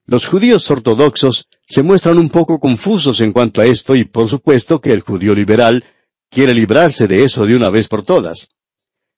Los 0.05 0.25
judíos 0.25 0.69
ortodoxos 0.72 1.48
se 1.67 1.84
muestran 1.84 2.17
un 2.17 2.29
poco 2.29 2.60
confusos 2.60 3.19
en 3.19 3.34
cuanto 3.34 3.62
a 3.62 3.65
esto 3.65 3.96
y 3.96 4.05
por 4.05 4.27
supuesto 4.29 4.79
que 4.79 4.93
el 4.93 5.01
judío 5.01 5.36
liberal 5.36 5.84
quiere 6.29 6.53
librarse 6.53 7.07
de 7.07 7.24
eso 7.24 7.46
de 7.46 7.55
una 7.55 7.69
vez 7.69 7.88
por 7.88 8.03
todas. 8.03 8.50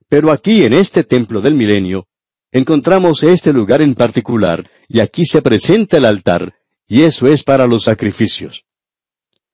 Pero 0.07 0.31
aquí 0.31 0.63
en 0.63 0.73
este 0.73 1.03
templo 1.03 1.41
del 1.41 1.53
milenio 1.53 2.07
encontramos 2.51 3.23
este 3.23 3.53
lugar 3.53 3.81
en 3.81 3.93
particular 3.93 4.69
y 4.87 4.99
aquí 4.99 5.25
se 5.25 5.41
presenta 5.41 5.97
el 5.97 6.05
altar 6.05 6.55
y 6.87 7.03
eso 7.03 7.27
es 7.27 7.43
para 7.43 7.67
los 7.67 7.83
sacrificios. 7.83 8.65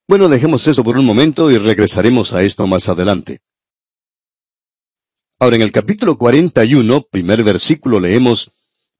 Bueno, 0.07 0.29
dejemos 0.29 0.67
eso 0.67 0.83
por 0.83 0.99
un 0.99 1.05
momento 1.05 1.49
y 1.49 1.57
regresaremos 1.57 2.31
a 2.33 2.43
esto 2.43 2.67
más 2.67 2.89
adelante. 2.89 3.39
Ahora 5.39 5.55
en 5.55 5.63
el 5.63 5.71
capítulo 5.71 6.15
41, 6.15 7.07
primer 7.09 7.43
versículo, 7.43 7.99
leemos, 7.99 8.51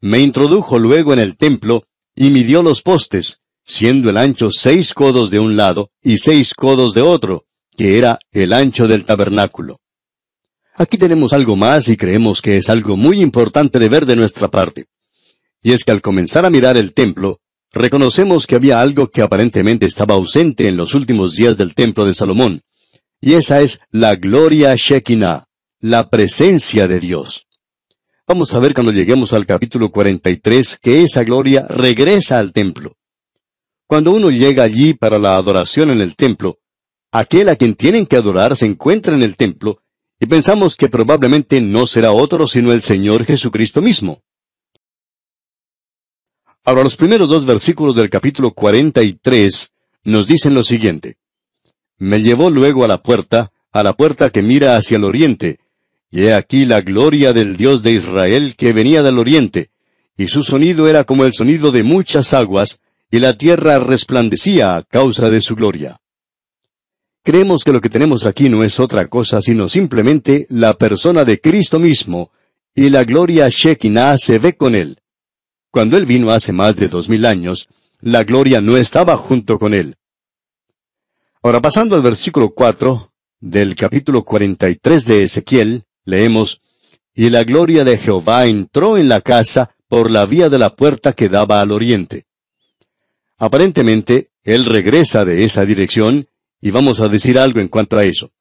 Me 0.01 0.19
introdujo 0.19 0.79
luego 0.79 1.13
en 1.13 1.19
el 1.19 1.37
templo 1.37 1.83
y 2.15 2.31
midió 2.31 2.63
los 2.63 2.81
postes, 2.81 3.41
siendo 3.63 4.09
el 4.09 4.17
ancho 4.17 4.49
seis 4.51 4.95
codos 4.95 5.29
de 5.29 5.39
un 5.39 5.55
lado 5.55 5.91
y 6.01 6.17
seis 6.17 6.55
codos 6.55 6.95
de 6.95 7.01
otro, 7.01 7.45
que 7.77 7.99
era 7.99 8.17
el 8.31 8.51
ancho 8.51 8.87
del 8.87 9.05
tabernáculo. 9.05 9.81
Aquí 10.73 10.97
tenemos 10.97 11.33
algo 11.33 11.55
más 11.55 11.87
y 11.87 11.97
creemos 11.97 12.41
que 12.41 12.57
es 12.57 12.67
algo 12.69 12.97
muy 12.97 13.21
importante 13.21 13.77
de 13.77 13.89
ver 13.89 14.07
de 14.07 14.15
nuestra 14.15 14.49
parte. 14.49 14.87
Y 15.61 15.71
es 15.71 15.83
que 15.83 15.91
al 15.91 16.01
comenzar 16.01 16.45
a 16.45 16.49
mirar 16.49 16.77
el 16.77 16.93
templo, 16.95 17.41
reconocemos 17.75 18.47
que 18.47 18.55
había 18.55 18.81
algo 18.81 19.09
que 19.09 19.21
aparentemente 19.21 19.85
estaba 19.85 20.15
ausente 20.15 20.67
en 20.67 20.77
los 20.77 20.95
últimos 20.95 21.35
días 21.35 21.57
del 21.57 21.75
templo 21.75 22.05
de 22.05 22.13
Salomón, 22.13 22.61
y 23.21 23.33
esa 23.33 23.61
es 23.61 23.79
la 23.91 24.15
gloria 24.15 24.75
Shekinah, 24.75 25.45
la 25.81 26.09
presencia 26.09 26.87
de 26.87 26.99
Dios. 26.99 27.47
Vamos 28.27 28.53
a 28.53 28.59
ver 28.59 28.73
cuando 28.73 28.91
lleguemos 28.91 29.33
al 29.33 29.45
capítulo 29.45 29.91
43 29.91 30.79
que 30.81 31.03
esa 31.03 31.23
gloria 31.23 31.67
regresa 31.67 32.39
al 32.39 32.53
templo. 32.53 32.95
Cuando 33.87 34.11
uno 34.11 34.31
llega 34.31 34.63
allí 34.63 34.93
para 34.93 35.19
la 35.19 35.35
adoración 35.35 35.91
en 35.91 36.01
el 36.01 36.15
templo, 36.15 36.57
aquel 37.11 37.49
a 37.49 37.55
quien 37.55 37.75
tienen 37.75 38.07
que 38.07 38.15
adorar 38.15 38.55
se 38.55 38.65
encuentra 38.65 39.13
en 39.13 39.21
el 39.21 39.35
templo, 39.35 39.81
y 40.19 40.25
pensamos 40.27 40.75
que 40.75 40.87
probablemente 40.87 41.59
no 41.59 41.85
será 41.85 42.13
otro 42.13 42.47
sino 42.47 42.71
el 42.71 42.81
Señor 42.81 43.25
Jesucristo 43.25 43.81
mismo. 43.81 44.21
Ahora 46.67 46.83
los 46.83 46.95
primeros 46.95 47.29
dos 47.29 47.45
versículos 47.45 47.95
del 47.95 48.09
capítulo 48.09 48.51
43 48.51 49.71
nos 50.05 50.25
dicen 50.25 50.55
lo 50.55 50.63
siguiente. 50.63 51.17
Me 51.99 52.23
llevó 52.23 52.49
luego 52.49 52.83
a 52.83 52.87
la 52.87 53.03
puerta, 53.03 53.51
a 53.71 53.83
la 53.83 53.93
puerta 53.93 54.31
que 54.31 54.41
mira 54.41 54.75
hacia 54.75 54.97
el 54.97 55.03
oriente, 55.03 55.59
y 56.09 56.23
he 56.23 56.33
aquí 56.33 56.65
la 56.65 56.81
gloria 56.81 57.33
del 57.33 57.55
Dios 57.55 57.83
de 57.83 57.91
Israel 57.91 58.55
que 58.57 58.73
venía 58.73 59.03
del 59.03 59.19
oriente, 59.19 59.69
y 60.17 60.25
su 60.25 60.41
sonido 60.41 60.87
era 60.87 61.03
como 61.03 61.23
el 61.25 61.33
sonido 61.33 61.71
de 61.71 61.83
muchas 61.83 62.33
aguas, 62.33 62.79
y 63.11 63.19
la 63.19 63.37
tierra 63.37 63.77
resplandecía 63.77 64.75
a 64.75 64.81
causa 64.81 65.29
de 65.29 65.41
su 65.41 65.55
gloria. 65.55 66.01
Creemos 67.21 67.63
que 67.63 67.73
lo 67.73 67.79
que 67.79 67.89
tenemos 67.89 68.25
aquí 68.25 68.49
no 68.49 68.63
es 68.63 68.79
otra 68.79 69.05
cosa 69.07 69.39
sino 69.39 69.69
simplemente 69.69 70.47
la 70.49 70.75
persona 70.79 71.25
de 71.25 71.39
Cristo 71.39 71.77
mismo, 71.77 72.31
y 72.73 72.89
la 72.89 73.03
gloria 73.03 73.49
Shekinah 73.49 74.17
se 74.17 74.39
ve 74.39 74.55
con 74.57 74.73
él. 74.73 74.97
Cuando 75.75 75.97
él 75.97 76.05
vino 76.05 76.31
hace 76.31 76.53
más 76.53 76.77
de 76.77 76.87
dos 76.87 77.09
mil 77.09 77.25
años, 77.25 77.67
la 77.99 78.23
gloria 78.23 78.61
no 78.61 78.77
estaba 78.77 79.17
junto 79.17 79.59
con 79.59 79.73
él. 79.73 79.95
Ahora 81.43 81.59
pasando 81.59 81.97
al 81.97 82.01
versículo 82.01 82.51
cuatro 82.51 83.11
del 83.41 83.75
capítulo 83.75 84.23
cuarenta 84.23 84.69
y 84.69 84.77
tres 84.77 85.05
de 85.05 85.23
Ezequiel, 85.23 85.83
leemos, 86.05 86.61
Y 87.13 87.29
la 87.29 87.43
gloria 87.43 87.83
de 87.83 87.97
Jehová 87.97 88.45
entró 88.45 88.97
en 88.97 89.09
la 89.09 89.19
casa 89.19 89.75
por 89.89 90.11
la 90.11 90.25
vía 90.25 90.47
de 90.47 90.59
la 90.59 90.77
puerta 90.77 91.11
que 91.11 91.27
daba 91.27 91.59
al 91.59 91.71
oriente. 91.71 92.25
Aparentemente, 93.37 94.29
él 94.43 94.63
regresa 94.63 95.25
de 95.25 95.43
esa 95.43 95.65
dirección, 95.65 96.29
y 96.61 96.71
vamos 96.71 97.01
a 97.01 97.09
decir 97.09 97.37
algo 97.37 97.59
en 97.59 97.67
cuanto 97.67 97.97
a 97.97 98.05
eso. 98.05 98.31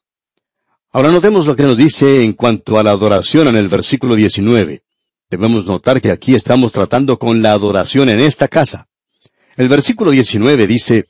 Ahora 0.93 1.11
notemos 1.11 1.49
lo 1.49 1.57
que 1.57 1.65
nos 1.65 1.77
dice 1.77 2.23
en 2.23 2.35
cuanto 2.35 2.79
a 2.79 2.85
la 2.85 2.93
adoración 2.93 3.49
en 3.49 3.57
el 3.57 3.67
versículo 3.67 4.15
19. 4.15 4.84
Debemos 5.35 5.67
notar 5.67 6.01
que 6.01 6.13
aquí 6.13 6.37
estamos 6.37 6.71
tratando 6.71 7.19
con 7.19 7.43
la 7.43 7.51
adoración 7.51 8.09
en 8.09 8.21
esta 8.21 8.47
casa. 8.47 8.87
El 9.57 9.69
versículo 9.69 10.13
19 10.13 10.69
dice, 10.69 11.07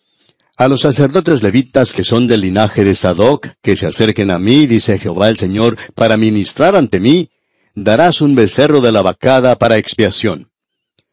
A 0.57 0.67
los 0.67 0.81
sacerdotes 0.81 1.43
levitas 1.43 1.93
que 1.93 2.05
son 2.05 2.27
del 2.27 2.41
linaje 2.41 2.85
de 2.85 2.95
Sadoc, 2.95 3.49
que 3.61 3.77
se 3.77 3.87
acerquen 3.87 4.31
a 4.31 4.39
mí, 4.39 4.67
dice 4.67 4.99
Jehová 4.99 5.29
el 5.29 5.37
Señor, 5.37 5.77
para 5.95 6.17
ministrar 6.17 6.75
ante 6.75 7.01
mí, 7.01 7.29
darás 7.75 8.23
un 8.23 8.35
becerro 8.35 8.81
de 8.81 8.93
la 8.93 9.03
vacada 9.03 9.59
para 9.59 9.77
expiación. 9.77 10.49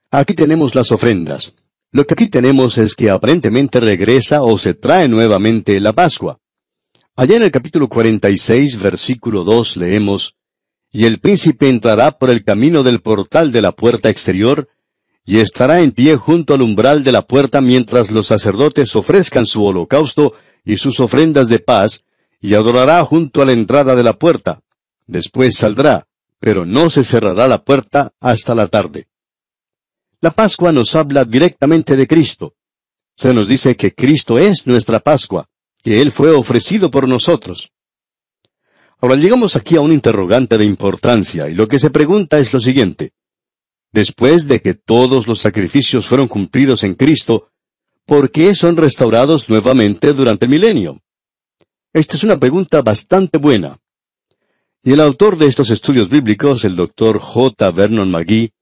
Aquí 0.10 0.34
tenemos 0.34 0.74
las 0.74 0.94
ofrendas. 0.94 1.52
Lo 1.92 2.08
que 2.08 2.14
aquí 2.14 2.30
tenemos 2.30 2.78
es 2.78 2.96
que 2.96 3.10
aparentemente 3.10 3.82
regresa 3.82 4.42
o 4.42 4.58
se 4.58 4.74
trae 4.74 5.10
nuevamente 5.10 5.78
la 5.82 5.92
Pascua. 5.92 6.40
Allá 7.18 7.36
en 7.36 7.44
el 7.44 7.52
capítulo 7.52 7.90
46, 7.90 8.82
versículo 8.82 9.44
2 9.44 9.76
leemos, 9.76 10.36
Y 10.92 11.06
el 11.06 11.20
príncipe 11.20 11.70
entrará 11.70 12.12
por 12.18 12.30
el 12.30 12.44
camino 12.44 12.84
del 12.84 13.02
portal 13.02 13.52
de 13.52 13.62
la 13.62 13.72
puerta 13.72 14.10
exterior, 14.10 14.70
y 15.26 15.38
estará 15.38 15.82
en 15.82 15.92
pie 15.92 16.18
junto 16.18 16.54
al 16.54 16.62
umbral 16.62 17.04
de 17.04 17.12
la 17.12 17.22
puerta 17.22 17.62
mientras 17.62 18.12
los 18.12 18.28
sacerdotes 18.28 18.96
ofrezcan 18.96 19.46
su 19.46 19.64
holocausto 19.64 20.34
y 20.66 20.78
sus 20.78 21.00
ofrendas 21.00 21.48
de 21.48 21.60
paz, 21.60 22.04
y 22.42 22.56
adorará 22.56 23.04
junto 23.06 23.42
a 23.42 23.46
la 23.46 23.54
entrada 23.54 23.96
de 23.96 24.04
la 24.04 24.14
puerta. 24.14 24.62
Después 25.06 25.56
saldrá, 25.56 26.08
pero 26.40 26.66
no 26.66 26.90
se 26.90 27.04
cerrará 27.04 27.48
la 27.48 27.64
puerta 27.64 28.14
hasta 28.20 28.56
la 28.56 28.68
tarde. 28.68 29.08
La 30.22 30.32
Pascua 30.32 30.72
nos 30.72 30.96
habla 30.96 31.24
directamente 31.24 31.96
de 31.96 32.08
Cristo. 32.08 32.56
Se 33.16 33.34
nos 33.34 33.48
dice 33.48 33.76
que 33.76 33.94
Cristo 33.94 34.40
es 34.40 34.66
nuestra 34.66 35.00
Pascua, 35.00 35.48
que 35.84 36.02
Él 36.02 36.12
fue 36.12 36.32
ofrecido 36.32 36.90
por 36.92 37.08
nosotros. 37.08 37.72
Ahora 39.02 39.16
llegamos 39.16 39.56
aquí 39.56 39.76
a 39.76 39.82
un 39.82 39.92
interrogante 39.92 40.58
de 40.58 40.66
importancia, 40.66 41.50
y 41.50 41.56
lo 41.56 41.68
que 41.68 41.80
se 41.80 41.90
pregunta 41.90 42.40
es 42.40 42.54
lo 42.54 42.60
siguiente. 42.60 43.14
Después 43.92 44.48
de 44.48 44.62
que 44.62 44.76
todos 44.76 45.28
los 45.28 45.40
sacrificios 45.40 46.06
fueron 46.06 46.28
cumplidos 46.28 46.84
en 46.84 46.94
Cristo, 46.94 47.50
¿por 48.06 48.32
qué 48.32 48.56
son 48.56 48.78
restaurados 48.78 49.50
nuevamente 49.50 50.14
durante 50.14 50.46
el 50.46 50.52
milenio? 50.52 51.00
Esta 51.92 52.16
es 52.16 52.24
una 52.24 52.38
pregunta 52.38 52.82
bastante 52.82 53.38
buena. 53.38 53.78
Y 54.84 54.94
el 54.94 55.02
autor 55.02 55.38
de 55.38 55.48
estos 55.48 55.72
estudios 55.72 56.08
bíblicos, 56.08 56.64
el 56.64 56.76
doctor 56.76 57.20
J. 57.20 57.72
Vernon 57.72 58.10
McGee, 58.10 58.54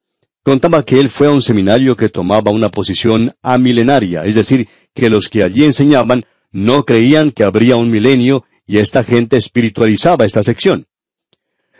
Contaba 0.41 0.83
que 0.83 0.99
él 0.99 1.09
fue 1.09 1.27
a 1.27 1.31
un 1.31 1.41
seminario 1.41 1.97
que 1.97 2.09
tomaba 2.09 2.49
una 2.49 2.71
posición 2.71 3.31
amilenaria, 3.41 4.25
es 4.25 4.35
decir, 4.35 4.67
que 4.93 5.09
los 5.09 5.27
que 5.27 5.43
allí 5.43 5.65
enseñaban 5.65 6.25
no 6.51 6.85
creían 6.85 7.31
que 7.31 7.43
habría 7.43 7.75
un 7.75 7.91
milenio 7.91 8.45
y 8.69 8.77
esta 8.77 9.03
gente 9.03 9.35
espiritualizaba 9.35 10.25
esta 10.25 10.43
sección. 10.43 10.85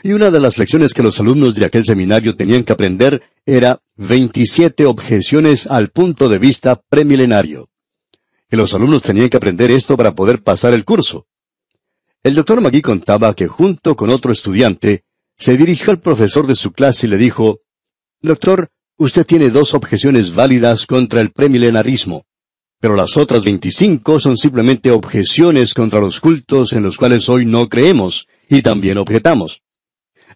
Y 0.02 0.14
una 0.14 0.32
de 0.32 0.40
las 0.40 0.58
lecciones 0.58 0.96
que 0.96 1.04
los 1.04 1.20
alumnos 1.20 1.54
de 1.54 1.64
aquel 1.64 1.86
seminario 1.86 2.36
tenían 2.36 2.64
que 2.64 2.74
aprender 2.74 3.22
era 3.46 3.80
27 3.98 4.88
objeciones 4.88 5.68
al 5.68 5.90
punto 5.90 6.28
de 6.30 6.40
vista 6.40 6.82
premilenario. 6.90 7.70
Y 8.50 8.56
los 8.56 8.74
alumnos 8.74 9.04
tenían 9.04 9.30
que 9.30 9.38
aprender 9.38 9.70
esto 9.70 9.96
para 9.96 10.16
poder 10.16 10.42
pasar 10.42 10.74
el 10.74 10.84
curso. 10.84 11.28
El 12.24 12.34
doctor 12.34 12.60
Magui 12.60 12.82
contaba 12.82 13.36
que 13.36 13.48
junto 13.48 13.96
con 13.96 14.10
otro 14.10 14.32
estudiante, 14.32 15.04
se 15.38 15.58
dirigió 15.58 15.92
al 15.92 16.00
profesor 16.00 16.48
de 16.48 16.56
su 16.56 16.72
clase 16.72 17.06
y 17.06 17.12
le 17.12 17.18
dijo, 17.18 17.60
Doctor, 18.20 18.70
usted 18.98 19.28
tiene 19.28 19.52
dos 19.52 19.76
objeciones 19.76 20.34
válidas 20.34 20.88
contra 20.88 21.22
el 21.22 21.34
premilenarismo, 21.34 22.26
pero 22.80 22.96
las 22.96 23.18
otras 23.18 23.44
veinticinco 23.44 24.20
son 24.20 24.38
simplemente 24.38 24.92
objeciones 24.92 25.74
contra 25.74 26.00
los 26.00 26.20
cultos 26.20 26.74
en 26.74 26.84
los 26.84 26.98
cuales 26.98 27.28
hoy 27.28 27.46
no 27.46 27.68
creemos 27.68 28.28
y 28.50 28.62
también 28.62 28.98
objetamos. 28.98 29.62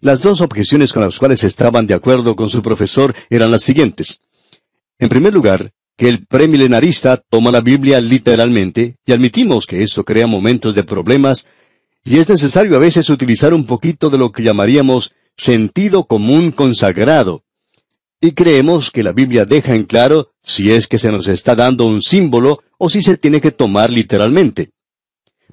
Las 0.00 0.20
dos 0.20 0.40
objeciones 0.40 0.92
con 0.92 1.02
las 1.02 1.18
cuales 1.18 1.44
estaban 1.44 1.86
de 1.86 1.94
acuerdo 1.94 2.36
con 2.36 2.50
su 2.50 2.60
profesor 2.60 3.14
eran 3.30 3.50
las 3.50 3.62
siguientes. 3.62 4.20
En 4.98 5.08
primer 5.08 5.32
lugar, 5.32 5.72
que 5.96 6.08
el 6.08 6.26
premilenarista 6.26 7.16
toma 7.16 7.50
la 7.50 7.60
Biblia 7.60 8.00
literalmente, 8.00 8.96
y 9.06 9.12
admitimos 9.12 9.64
que 9.66 9.82
eso 9.82 10.04
crea 10.04 10.26
momentos 10.26 10.74
de 10.74 10.82
problemas, 10.82 11.46
y 12.04 12.18
es 12.18 12.28
necesario 12.28 12.76
a 12.76 12.80
veces 12.80 13.08
utilizar 13.08 13.54
un 13.54 13.64
poquito 13.64 14.10
de 14.10 14.18
lo 14.18 14.32
que 14.32 14.42
llamaríamos 14.42 15.12
sentido 15.36 16.04
común 16.04 16.50
consagrado, 16.50 17.43
y 18.24 18.32
creemos 18.32 18.90
que 18.90 19.02
la 19.02 19.12
Biblia 19.12 19.44
deja 19.44 19.74
en 19.74 19.84
claro 19.84 20.30
si 20.42 20.72
es 20.72 20.86
que 20.86 20.96
se 20.96 21.12
nos 21.12 21.28
está 21.28 21.54
dando 21.54 21.84
un 21.84 22.00
símbolo 22.00 22.62
o 22.78 22.88
si 22.88 23.02
se 23.02 23.18
tiene 23.18 23.38
que 23.38 23.50
tomar 23.50 23.90
literalmente. 23.90 24.70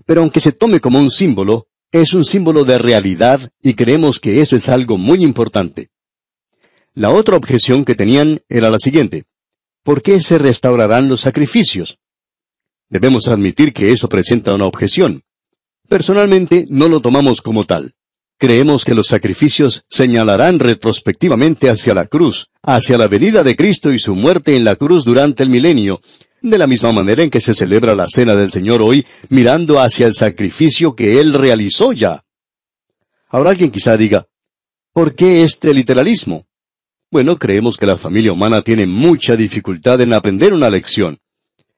Pero 0.05 0.21
aunque 0.21 0.39
se 0.39 0.53
tome 0.53 0.79
como 0.79 0.97
un 0.97 1.11
símbolo, 1.11 1.67
es 1.91 2.13
un 2.13 2.23
símbolo 2.23 2.63
de 2.63 2.77
realidad 2.77 3.51
y 3.61 3.73
creemos 3.73 4.21
que 4.21 4.41
eso 4.41 4.55
es 4.55 4.69
algo 4.69 4.97
muy 4.97 5.21
importante. 5.21 5.89
La 6.93 7.09
otra 7.09 7.35
objeción 7.35 7.83
que 7.83 7.93
tenían 7.93 8.39
era 8.47 8.69
la 8.69 8.79
siguiente. 8.79 9.25
¿Por 9.83 10.01
qué 10.01 10.21
se 10.21 10.37
restaurarán 10.37 11.09
los 11.09 11.19
sacrificios? 11.19 11.99
Debemos 12.87 13.27
admitir 13.27 13.73
que 13.73 13.91
eso 13.91 14.07
presenta 14.07 14.55
una 14.55 14.65
objeción. 14.65 15.23
Personalmente 15.89 16.67
no 16.69 16.87
lo 16.87 17.01
tomamos 17.01 17.41
como 17.41 17.65
tal. 17.65 17.91
Creemos 18.41 18.83
que 18.83 18.95
los 18.95 19.05
sacrificios 19.05 19.83
señalarán 19.87 20.57
retrospectivamente 20.57 21.69
hacia 21.69 21.93
la 21.93 22.07
cruz, 22.07 22.49
hacia 22.63 22.97
la 22.97 23.07
venida 23.07 23.43
de 23.43 23.55
Cristo 23.55 23.93
y 23.93 23.99
su 23.99 24.15
muerte 24.15 24.55
en 24.55 24.63
la 24.63 24.77
cruz 24.77 25.05
durante 25.05 25.43
el 25.43 25.49
milenio, 25.49 26.01
de 26.41 26.57
la 26.57 26.65
misma 26.65 26.91
manera 26.91 27.21
en 27.21 27.29
que 27.29 27.39
se 27.39 27.53
celebra 27.53 27.93
la 27.93 28.07
cena 28.07 28.33
del 28.33 28.51
Señor 28.51 28.81
hoy, 28.81 29.05
mirando 29.29 29.79
hacia 29.79 30.07
el 30.07 30.15
sacrificio 30.15 30.95
que 30.95 31.19
Él 31.19 31.33
realizó 31.33 31.93
ya. 31.93 32.23
Ahora 33.29 33.51
alguien 33.51 33.69
quizá 33.69 33.95
diga, 33.95 34.25
¿por 34.91 35.13
qué 35.13 35.43
este 35.43 35.71
literalismo? 35.71 36.47
Bueno, 37.11 37.37
creemos 37.37 37.77
que 37.77 37.85
la 37.85 37.95
familia 37.95 38.33
humana 38.33 38.63
tiene 38.63 38.87
mucha 38.87 39.35
dificultad 39.35 40.01
en 40.01 40.15
aprender 40.15 40.51
una 40.51 40.71
lección. 40.71 41.19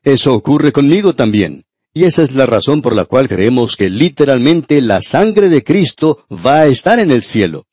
Eso 0.02 0.34
ocurre 0.34 0.72
conmigo 0.72 1.14
también. 1.14 1.66
Y 1.96 2.06
esa 2.06 2.24
es 2.24 2.34
la 2.34 2.48
razón 2.48 2.82
por 2.82 2.96
la 2.96 3.06
cual 3.06 3.30
creemos 3.30 3.76
que 3.76 3.88
literalmente 3.88 4.82
la 4.82 5.00
sangre 5.02 5.48
de 5.48 5.64
Cristo 5.64 6.26
va 6.32 6.62
a 6.62 6.66
estar 6.66 6.98
en 6.98 7.12
el 7.12 7.22
cielo. 7.22 7.68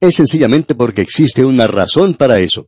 Es 0.00 0.16
sencillamente 0.16 0.74
porque 0.74 1.02
existe 1.02 1.44
una 1.44 1.68
razón 1.68 2.14
para 2.14 2.40
eso. 2.40 2.66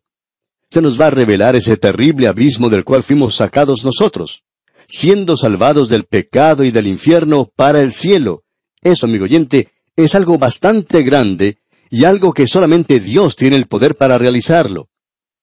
Se 0.71 0.81
nos 0.81 1.01
va 1.01 1.09
a 1.09 1.11
revelar 1.11 1.57
ese 1.57 1.77
terrible 1.77 2.29
abismo 2.29 2.69
del 2.69 2.85
cual 2.85 3.03
fuimos 3.03 3.35
sacados 3.35 3.85
nosotros, 3.85 4.45
siendo 4.87 5.37
salvados 5.37 5.89
del 5.89 6.05
pecado 6.05 6.63
y 6.63 6.71
del 6.71 6.87
infierno 6.87 7.51
para 7.57 7.81
el 7.81 7.93
cielo. 7.93 8.45
Eso, 8.81 9.07
amigo 9.07 9.25
oyente, 9.25 9.71
es 9.97 10.15
algo 10.15 10.39
bastante 10.39 11.03
grande 11.03 11.59
y 11.91 12.05
algo 12.05 12.33
que 12.33 12.47
solamente 12.47 13.01
Dios 13.01 13.35
tiene 13.35 13.57
el 13.57 13.67
poder 13.67 13.97
para 13.97 14.19
realizarlo. 14.19 14.89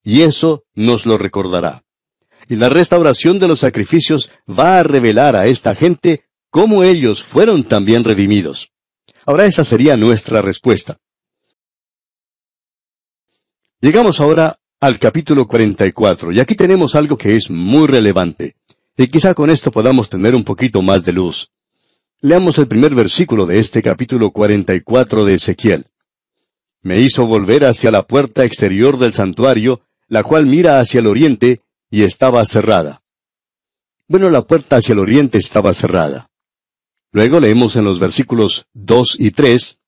Y 0.04 0.22
eso 0.22 0.64
nos 0.74 1.06
lo 1.06 1.18
recordará 1.18 1.84
y 2.50 2.56
la 2.56 2.68
restauración 2.68 3.38
de 3.38 3.48
los 3.48 3.60
sacrificios 3.60 4.32
va 4.50 4.80
a 4.80 4.84
revelar 4.84 5.36
a 5.36 5.46
esta 5.46 5.76
gente 5.76 6.26
cómo 6.50 6.84
ellos 6.84 7.24
fueron 7.24 7.64
también 7.64 8.04
redimidos. 8.04 8.72
Ahora 9.26 9.46
esa 9.46 9.64
sería 9.64 9.96
nuestra 9.96 10.42
respuesta. 10.42 10.98
Llegamos 13.80 14.20
ahora 14.20 14.58
al 14.82 14.98
capítulo 14.98 15.48
44, 15.48 16.32
y 16.32 16.40
aquí 16.40 16.56
tenemos 16.56 16.96
algo 16.96 17.18
que 17.18 17.36
es 17.36 17.52
muy 17.52 17.86
relevante, 17.86 18.56
y 18.98 19.08
quizá 19.08 19.36
con 19.36 19.52
esto 19.52 19.72
podamos 19.72 20.10
tener 20.10 20.34
un 20.34 20.44
poquito 20.44 20.82
más 20.82 21.06
de 21.06 21.14
luz. 21.14 21.52
Leamos 22.20 22.58
el 22.58 22.68
primer 22.68 22.96
versículo 22.96 23.46
de 23.46 23.60
este 23.60 23.84
capítulo 23.84 24.32
44 24.32 25.24
de 25.24 25.36
Ezequiel. 25.36 25.86
Me 26.82 27.00
hizo 27.00 27.26
volver 27.28 27.66
hacia 27.66 27.92
la 27.92 28.08
puerta 28.08 28.44
exterior 28.44 28.98
del 28.98 29.14
santuario, 29.14 29.82
la 30.08 30.24
cual 30.24 30.46
mira 30.46 30.80
hacia 30.80 31.00
el 31.00 31.08
oriente, 31.08 31.60
y 31.90 32.04
estaba 32.04 32.46
cerrada. 32.46 33.02
Bueno, 34.08 34.30
la 34.30 34.46
puerta 34.46 34.78
hacia 34.78 34.94
el 34.94 35.00
oriente 35.00 35.38
estaba 35.38 35.74
cerrada. 35.74 36.30
Luego 37.12 37.40
leemos 37.40 37.76
en 37.76 37.86
los 37.86 38.00
versículos 38.00 38.68
2 38.74 39.18
y 39.20 39.32
3, 39.32 39.80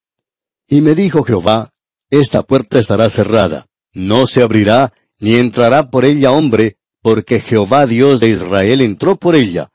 Y 0.68 0.82
me 0.82 0.96
dijo 0.96 1.24
Jehová, 1.24 1.74
Esta 2.10 2.44
puerta 2.44 2.80
estará 2.80 3.10
cerrada, 3.10 3.68
no 3.94 4.28
se 4.28 4.42
abrirá, 4.42 4.94
ni 5.20 5.36
entrará 5.36 5.90
por 5.90 6.06
ella 6.06 6.32
hombre, 6.32 6.78
porque 7.02 7.40
Jehová 7.40 7.86
Dios 7.86 8.20
de 8.20 8.30
Israel 8.30 8.82
entró 8.82 9.16
por 9.16 9.36
ella. 9.36 9.72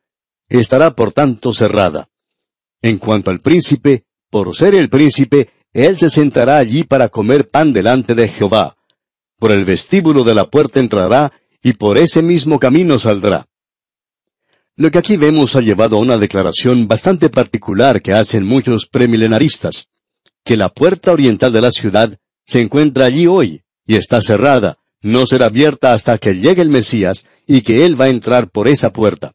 Estará 0.49 0.95
por 0.95 1.13
tanto 1.13 1.53
cerrada. 1.53 2.09
En 2.83 2.99
cuanto 2.99 3.31
al 3.31 3.41
príncipe, 3.41 4.05
por 4.31 4.55
ser 4.55 4.75
el 4.75 4.89
príncipe, 4.89 5.51
él 5.73 5.99
se 5.99 6.11
sentará 6.11 6.59
allí 6.59 6.85
para 6.85 7.09
comer 7.09 7.49
pan 7.49 7.73
delante 7.73 8.15
de 8.15 8.29
Jehová. 8.29 8.77
Por 9.39 9.53
el 9.53 9.65
vestíbulo 9.65 10.25
de 10.25 10.35
la 10.35 10.51
puerta 10.51 10.81
entrará, 10.81 11.33
y 11.67 11.73
por 11.73 11.99
ese 11.99 12.23
mismo 12.23 12.61
camino 12.61 12.97
saldrá. 12.97 13.49
Lo 14.77 14.89
que 14.93 14.99
aquí 14.99 15.17
vemos 15.17 15.57
ha 15.57 15.61
llevado 15.61 15.97
a 15.97 15.99
una 15.99 16.17
declaración 16.17 16.87
bastante 16.87 17.29
particular 17.29 18.01
que 18.01 18.13
hacen 18.13 18.47
muchos 18.47 18.87
premilenaristas, 18.87 19.89
que 20.45 20.57
la 20.57 20.69
puerta 20.69 21.11
oriental 21.11 21.53
de 21.53 21.61
la 21.61 21.73
ciudad 21.73 22.17
se 22.45 22.61
encuentra 22.61 23.07
allí 23.07 23.27
hoy, 23.27 23.65
y 23.85 23.97
está 23.97 24.23
cerrada, 24.23 24.79
no 25.03 25.27
será 25.27 25.47
abierta 25.47 25.93
hasta 25.93 26.19
que 26.19 26.35
llegue 26.35 26.63
el 26.63 26.69
Mesías, 26.69 27.27
y 27.49 27.63
que 27.63 27.85
Él 27.85 28.01
va 28.01 28.05
a 28.05 28.11
entrar 28.11 28.49
por 28.49 28.69
esa 28.69 28.93
puerta. 28.93 29.33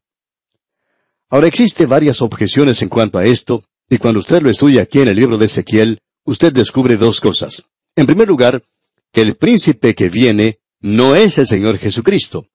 Ahora 1.30 1.48
existe 1.48 1.86
varias 1.86 2.22
objeciones 2.22 2.82
en 2.82 2.88
cuanto 2.88 3.18
a 3.18 3.26
esto, 3.26 3.66
y 3.90 3.98
cuando 3.98 4.22
usted 4.22 4.42
lo 4.42 4.50
estudia 4.50 4.84
aquí 4.84 5.02
en 5.02 5.10
el 5.10 5.18
libro 5.18 5.38
de 5.38 5.48
Ezequiel, 5.48 6.00
usted 6.24 6.54
descubre 6.54 6.96
dos 6.96 7.20
cosas. 7.20 7.64
En 7.94 8.06
primer 8.06 8.30
lugar, 8.30 8.64
que 9.12 9.20
el 9.20 9.36
príncipe 9.36 9.94
que 9.96 10.08
viene 10.08 10.62
no 10.82 11.16
es 11.16 11.38
el 11.38 11.48
Señor 11.48 11.78
Jesucristo. 11.78 12.48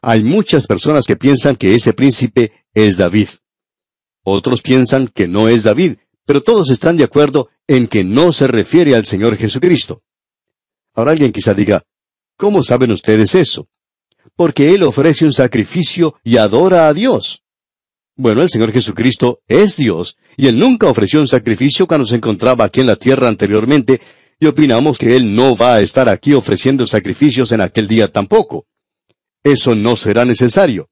Hay 0.00 0.22
muchas 0.22 0.66
personas 0.66 1.06
que 1.06 1.16
piensan 1.16 1.56
que 1.56 1.74
ese 1.74 1.92
príncipe 1.92 2.52
es 2.74 2.96
David. 2.96 3.28
Otros 4.24 4.62
piensan 4.62 5.08
que 5.08 5.28
no 5.28 5.48
es 5.48 5.62
David, 5.62 5.96
pero 6.26 6.42
todos 6.42 6.70
están 6.70 6.96
de 6.96 7.04
acuerdo 7.04 7.50
en 7.66 7.86
que 7.86 8.04
no 8.04 8.32
se 8.32 8.46
refiere 8.46 8.94
al 8.94 9.06
Señor 9.06 9.36
Jesucristo. 9.36 10.02
Ahora 10.94 11.12
alguien 11.12 11.32
quizá 11.32 11.54
diga, 11.54 11.82
¿cómo 12.36 12.62
saben 12.62 12.90
ustedes 12.92 13.34
eso? 13.34 13.68
Porque 14.36 14.74
Él 14.74 14.82
ofrece 14.82 15.24
un 15.24 15.32
sacrificio 15.32 16.14
y 16.22 16.36
adora 16.36 16.88
a 16.88 16.94
Dios. 16.94 17.42
Bueno, 18.14 18.42
el 18.42 18.50
Señor 18.50 18.72
Jesucristo 18.72 19.40
es 19.46 19.76
Dios, 19.76 20.16
y 20.36 20.46
Él 20.46 20.58
nunca 20.58 20.86
ofreció 20.86 21.20
un 21.20 21.28
sacrificio 21.28 21.86
cuando 21.86 22.06
se 22.06 22.16
encontraba 22.16 22.64
aquí 22.64 22.80
en 22.80 22.86
la 22.86 22.96
tierra 22.96 23.28
anteriormente, 23.28 24.00
y 24.42 24.46
opinamos 24.46 24.98
que 24.98 25.14
Él 25.14 25.36
no 25.36 25.54
va 25.54 25.76
a 25.76 25.80
estar 25.82 26.08
aquí 26.08 26.32
ofreciendo 26.34 26.84
sacrificios 26.84 27.52
en 27.52 27.60
aquel 27.60 27.86
día 27.86 28.10
tampoco. 28.10 28.66
Eso 29.44 29.76
no 29.76 29.94
será 29.94 30.24
necesario. 30.24 30.90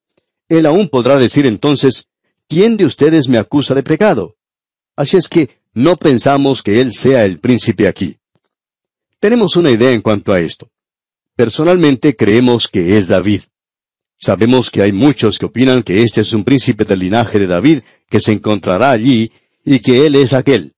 Él 0.49 0.67
aún 0.67 0.89
podrá 0.89 1.19
decir 1.19 1.47
entonces, 1.47 2.07
¿quién 2.47 2.77
de 2.77 2.85
ustedes 2.85 3.29
me 3.29 3.39
acusa 3.39 3.75
de 3.75 3.83
pecado? 3.83 4.37
Así 4.95 5.17
es 5.17 5.27
que 5.27 5.51
no 5.75 5.97
pensamos 5.97 6.63
que 6.63 6.81
Él 6.81 6.93
sea 6.93 7.25
el 7.25 7.41
príncipe 7.41 7.89
aquí. 7.89 8.19
Tenemos 9.19 9.57
una 9.57 9.73
idea 9.73 9.91
en 9.91 10.01
cuanto 10.01 10.33
a 10.33 10.39
esto. 10.39 10.71
Personalmente 11.35 12.15
creemos 12.15 12.69
que 12.69 12.97
es 12.97 13.09
David. 13.09 13.41
Sabemos 14.17 14.71
que 14.71 14.83
hay 14.83 14.93
muchos 14.93 15.41
que 15.41 15.47
opinan 15.47 15.83
que 15.83 16.05
este 16.05 16.21
es 16.21 16.33
un 16.35 16.45
príncipe 16.45 16.85
del 16.85 17.01
linaje 17.01 17.41
de 17.41 17.49
David 17.49 17.83
que 18.09 18.21
se 18.21 18.31
encontrará 18.31 18.93
allí 18.93 19.29
y 19.65 19.81
que 19.81 20.07
él 20.07 20.15
es 20.15 20.35
aquel. 20.35 20.73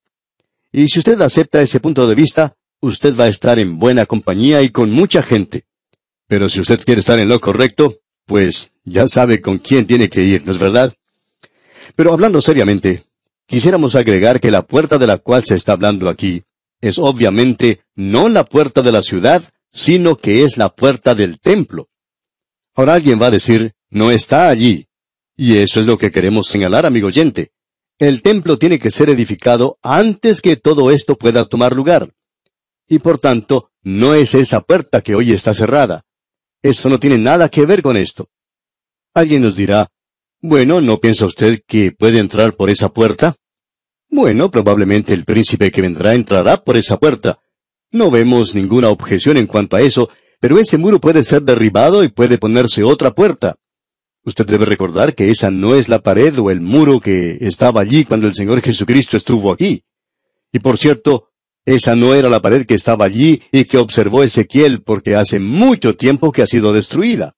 Y 0.73 0.89
si 0.89 1.01
usted 1.01 1.21
acepta 1.21 1.61
ese 1.61 1.79
punto 1.79 2.07
de 2.07 2.15
vista, 2.15 2.57
usted 2.83 3.17
va 3.19 3.25
a 3.25 3.29
estar 3.29 3.59
en 3.59 3.79
buena 3.79 4.05
compañía 4.05 4.61
y 4.63 4.71
con 4.71 4.91
mucha 4.91 5.23
gente. 5.23 5.65
Pero 6.27 6.51
si 6.51 6.61
usted 6.61 6.85
quiere 6.85 7.01
estar 7.01 7.19
en 7.19 7.29
lo 7.29 7.41
correcto, 7.41 7.95
pues 8.27 8.71
ya 8.85 9.09
sabe 9.09 9.41
con 9.41 9.59
quién 9.59 9.87
tiene 9.87 10.11
que 10.11 10.23
ir, 10.23 10.45
¿no 10.45 10.53
es 10.53 10.59
verdad? 10.59 10.93
Pero 11.97 12.13
hablando 12.13 12.41
seriamente, 12.43 13.05
quisiéramos 13.47 13.95
agregar 13.95 14.41
que 14.41 14.51
la 14.51 14.67
puerta 14.67 14.99
de 14.99 15.07
la 15.07 15.19
cual 15.19 15.45
se 15.45 15.55
está 15.55 15.73
hablando 15.73 16.09
aquí 16.09 16.43
es 16.81 16.99
obviamente 16.99 17.81
no 17.95 18.29
la 18.29 18.45
puerta 18.45 18.83
de 18.83 18.93
la 18.93 19.03
ciudad, 19.03 19.43
sino 19.73 20.17
que 20.17 20.43
es 20.43 20.59
la 20.59 20.75
puerta 20.75 21.15
del 21.15 21.39
templo. 21.39 21.89
Ahora 22.75 22.95
alguien 22.95 23.23
va 23.23 23.29
a 23.29 23.31
decir, 23.31 23.73
no 23.91 24.11
está 24.11 24.49
allí. 24.49 24.87
Y 25.37 25.59
eso 25.59 25.81
es 25.81 25.87
lo 25.87 25.97
que 25.97 26.11
queremos 26.11 26.49
señalar, 26.49 26.85
amigo 26.85 27.07
oyente. 27.07 27.53
El 27.99 28.23
templo 28.23 28.59
tiene 28.59 28.79
que 28.79 28.91
ser 28.91 29.11
edificado 29.11 29.79
antes 29.83 30.41
que 30.41 30.57
todo 30.57 30.91
esto 30.91 31.17
pueda 31.17 31.45
tomar 31.45 31.75
lugar. 31.75 32.13
Y 32.93 32.99
por 32.99 33.19
tanto, 33.19 33.71
no 33.85 34.13
es 34.13 34.35
esa 34.35 34.61
puerta 34.61 35.01
que 35.01 35.15
hoy 35.15 35.33
está 35.33 35.55
cerrada. 35.55 36.05
Eso 36.61 36.91
no 36.91 37.01
tiene 37.01 37.17
nada 37.17 37.49
que 37.49 37.65
ver 37.65 37.81
con 37.81 37.97
esto. 37.97 38.29
Alguien 39.15 39.41
nos 39.41 39.57
dirá, 39.57 39.89
bueno, 40.43 40.83
¿no 40.83 40.99
piensa 40.99 41.25
usted 41.25 41.63
que 41.67 41.93
puede 41.93 42.19
entrar 42.19 42.53
por 42.53 42.69
esa 42.69 42.93
puerta? 42.93 43.35
Bueno, 44.11 44.51
probablemente 44.51 45.15
el 45.15 45.25
príncipe 45.25 45.71
que 45.71 45.81
vendrá 45.81 46.13
entrará 46.13 46.63
por 46.63 46.77
esa 46.77 46.99
puerta. 46.99 47.39
No 47.91 48.11
vemos 48.11 48.55
ninguna 48.55 48.91
objeción 48.91 49.39
en 49.39 49.47
cuanto 49.47 49.77
a 49.77 49.81
eso, 49.81 50.11
pero 50.39 50.59
ese 50.59 50.77
muro 50.77 51.01
puede 51.01 51.25
ser 51.25 51.45
derribado 51.45 52.05
y 52.05 52.09
puede 52.09 52.37
ponerse 52.37 52.85
otra 52.85 53.13
puerta. 53.15 53.57
Usted 54.23 54.45
debe 54.45 54.67
recordar 54.67 55.15
que 55.15 55.31
esa 55.31 55.51
no 55.51 55.77
es 55.77 55.89
la 55.89 56.01
pared 56.03 56.39
o 56.39 56.51
el 56.51 56.61
muro 56.61 57.01
que 57.01 57.39
estaba 57.41 57.81
allí 57.81 58.05
cuando 58.05 58.27
el 58.27 58.35
Señor 58.35 58.61
Jesucristo 58.61 59.17
estuvo 59.17 59.51
aquí. 59.51 59.83
Y 60.53 60.59
por 60.59 60.77
cierto, 60.77 61.32
esa 61.65 61.95
no 61.95 62.15
era 62.15 62.29
la 62.29 62.43
pared 62.43 62.67
que 62.67 62.75
estaba 62.75 63.05
allí 63.05 63.41
y 63.53 63.65
que 63.65 63.79
observó 63.79 64.23
Ezequiel 64.23 64.83
porque 64.83 65.15
hace 65.15 65.39
mucho 65.39 65.97
tiempo 65.97 66.33
que 66.33 66.43
ha 66.43 66.47
sido 66.47 66.73
destruida. 66.73 67.35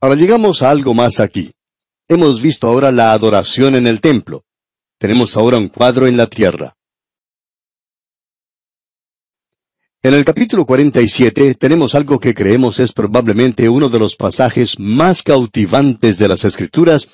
Ahora 0.00 0.16
llegamos 0.16 0.62
a 0.62 0.70
algo 0.70 0.92
más 0.92 1.20
aquí. 1.20 1.52
Hemos 2.06 2.42
visto 2.42 2.66
ahora 2.66 2.92
la 2.92 3.12
adoración 3.12 3.74
en 3.76 3.86
el 3.86 4.02
templo. 4.02 4.44
Tenemos 4.98 5.36
ahora 5.36 5.56
un 5.56 5.68
cuadro 5.68 6.06
en 6.06 6.18
la 6.18 6.26
tierra. 6.26 6.76
En 10.02 10.12
el 10.12 10.22
capítulo 10.22 10.66
47 10.66 11.54
tenemos 11.54 11.94
algo 11.94 12.20
que 12.20 12.34
creemos 12.34 12.78
es 12.78 12.92
probablemente 12.92 13.70
uno 13.70 13.88
de 13.88 13.98
los 13.98 14.16
pasajes 14.16 14.78
más 14.78 15.22
cautivantes 15.22 16.18
de 16.18 16.28
las 16.28 16.44
Escrituras, 16.44 17.08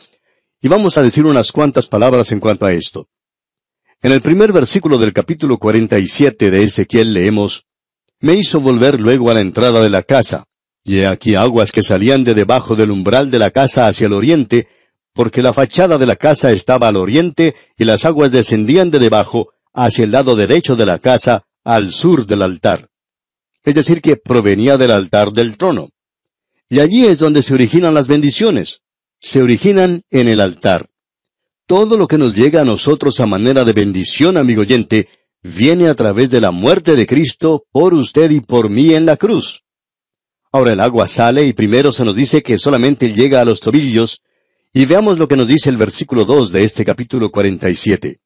y 0.61 0.67
vamos 0.67 0.99
a 0.99 1.03
decir 1.03 1.25
unas 1.25 1.53
cuantas 1.53 1.87
palabras 1.87 2.33
en 2.33 2.41
cuanto 2.41 2.67
a 2.67 2.73
esto. 2.73 3.07
En 4.03 4.13
el 4.13 4.23
primer 4.23 4.51
versículo 4.51 4.97
del 4.97 5.13
capítulo 5.13 5.59
47 5.59 6.51
de 6.51 6.63
Ezequiel 6.63 7.13
leemos, 7.13 7.67
Me 8.21 8.35
hizo 8.35 8.59
volver 8.59 8.99
luego 8.99 9.31
a 9.31 9.35
la 9.35 9.43
entrada 9.43 9.83
de 9.83 9.91
la 9.91 10.03
casa, 10.03 10.45
y 10.83 11.01
he 11.01 11.07
aquí 11.07 11.35
aguas 11.35 11.71
que 11.71 11.83
salían 11.83 12.25
de 12.25 12.33
debajo 12.33 12.77
del 12.77 12.93
umbral 12.93 13.31
de 13.31 13.39
la 13.39 13.51
casa 13.51 13.87
hacia 13.89 14.07
el 14.07 14.15
oriente, 14.15 14.69
porque 15.13 15.43
la 15.43 15.53
fachada 15.53 15.99
de 15.99 16.07
la 16.07 16.17
casa 16.17 16.51
estaba 16.51 16.89
al 16.89 16.97
oriente, 16.97 17.55
y 17.77 17.85
las 17.85 18.07
aguas 18.07 18.33
descendían 18.33 18.91
de 18.91 19.01
debajo 19.01 19.53
hacia 19.75 20.05
el 20.05 20.13
lado 20.13 20.35
derecho 20.35 20.77
de 20.77 20.87
la 20.87 20.99
casa, 20.99 21.45
al 21.63 21.91
sur 21.91 22.27
del 22.27 22.41
altar. 22.41 22.89
Es 23.65 23.75
decir, 23.75 24.01
que 24.01 24.17
provenía 24.17 24.79
del 24.79 24.93
altar 24.93 25.31
del 25.31 25.59
trono. 25.59 25.91
Y 26.71 26.81
allí 26.81 27.05
es 27.05 27.19
donde 27.19 27.43
se 27.43 27.53
originan 27.53 27.93
las 27.93 28.09
bendiciones. 28.09 28.81
Se 29.21 29.43
originan 29.43 30.05
en 30.11 30.29
el 30.29 30.41
altar. 30.41 30.90
Todo 31.71 31.97
lo 31.97 32.09
que 32.09 32.19
nos 32.19 32.35
llega 32.35 32.63
a 32.63 32.65
nosotros 32.65 33.21
a 33.21 33.27
manera 33.27 33.65
de 33.65 33.73
bendición, 33.73 34.37
amigo 34.37 34.63
oyente, 34.63 35.07
viene 35.41 35.87
a 35.87 35.95
través 35.95 36.29
de 36.29 36.41
la 36.41 36.51
muerte 36.51 36.97
de 36.97 37.07
Cristo 37.07 37.65
por 37.71 37.95
usted 37.95 38.29
y 38.33 38.41
por 38.41 38.69
mí 38.69 38.93
en 38.93 39.07
la 39.07 39.17
cruz. 39.17 39.63
Ahora 40.51 40.73
el 40.73 40.81
agua 40.81 41.07
sale 41.07 41.47
y 41.47 41.53
primero 41.53 41.93
se 41.93 42.05
nos 42.05 42.17
dice 42.17 42.43
que 42.43 42.59
solamente 42.59 43.13
llega 43.13 43.41
a 43.41 43.45
los 43.45 43.61
tobillos, 43.61 44.21
y 44.73 44.85
veamos 44.85 45.21
lo 45.21 45.29
que 45.29 45.37
nos 45.37 45.47
dice 45.47 45.71
el 45.71 45.77
versículo 45.77 46.25
2 46.25 46.51
de 46.51 46.65
este 46.65 46.85
capítulo 46.85 47.31
47. 47.31 48.19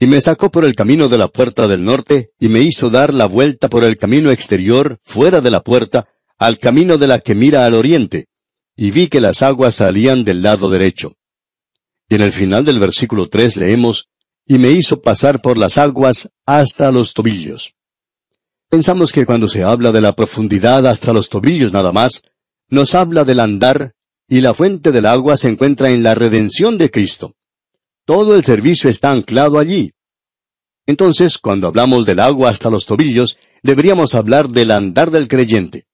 Y 0.00 0.06
me 0.06 0.22
sacó 0.22 0.50
por 0.50 0.64
el 0.64 0.74
camino 0.74 1.10
de 1.10 1.18
la 1.18 1.28
puerta 1.28 1.68
del 1.68 1.84
norte, 1.84 2.30
y 2.40 2.48
me 2.48 2.60
hizo 2.60 2.88
dar 2.88 3.12
la 3.12 3.26
vuelta 3.26 3.68
por 3.68 3.84
el 3.84 3.98
camino 3.98 4.30
exterior, 4.30 4.98
fuera 5.02 5.42
de 5.42 5.50
la 5.50 5.62
puerta, 5.62 6.08
al 6.38 6.58
camino 6.58 6.96
de 6.96 7.06
la 7.06 7.18
que 7.18 7.34
mira 7.34 7.66
al 7.66 7.74
oriente, 7.74 8.28
y 8.74 8.92
vi 8.92 9.08
que 9.08 9.20
las 9.20 9.42
aguas 9.42 9.74
salían 9.74 10.24
del 10.24 10.40
lado 10.40 10.70
derecho. 10.70 11.18
Y 12.12 12.14
en 12.14 12.20
el 12.20 12.32
final 12.32 12.62
del 12.62 12.78
versículo 12.78 13.30
tres 13.30 13.56
leemos, 13.56 14.10
y 14.46 14.58
me 14.58 14.70
hizo 14.70 15.00
pasar 15.00 15.40
por 15.40 15.56
las 15.56 15.78
aguas 15.78 16.28
hasta 16.44 16.92
los 16.92 17.14
tobillos. 17.14 17.74
Pensamos 18.68 19.12
que 19.12 19.24
cuando 19.24 19.48
se 19.48 19.62
habla 19.62 19.92
de 19.92 20.02
la 20.02 20.14
profundidad 20.14 20.86
hasta 20.86 21.14
los 21.14 21.30
tobillos 21.30 21.72
nada 21.72 21.90
más, 21.90 22.20
nos 22.68 22.94
habla 22.94 23.24
del 23.24 23.40
andar, 23.40 23.94
y 24.28 24.42
la 24.42 24.52
fuente 24.52 24.92
del 24.92 25.06
agua 25.06 25.38
se 25.38 25.48
encuentra 25.48 25.88
en 25.88 26.02
la 26.02 26.14
redención 26.14 26.76
de 26.76 26.90
Cristo. 26.90 27.34
Todo 28.04 28.36
el 28.36 28.44
servicio 28.44 28.90
está 28.90 29.10
anclado 29.10 29.58
allí. 29.58 29.94
Entonces, 30.84 31.38
cuando 31.38 31.66
hablamos 31.66 32.04
del 32.04 32.20
agua 32.20 32.50
hasta 32.50 32.68
los 32.68 32.84
tobillos, 32.84 33.38
deberíamos 33.62 34.14
hablar 34.14 34.50
del 34.50 34.72
andar 34.72 35.10
del 35.10 35.28
creyente. 35.28 35.86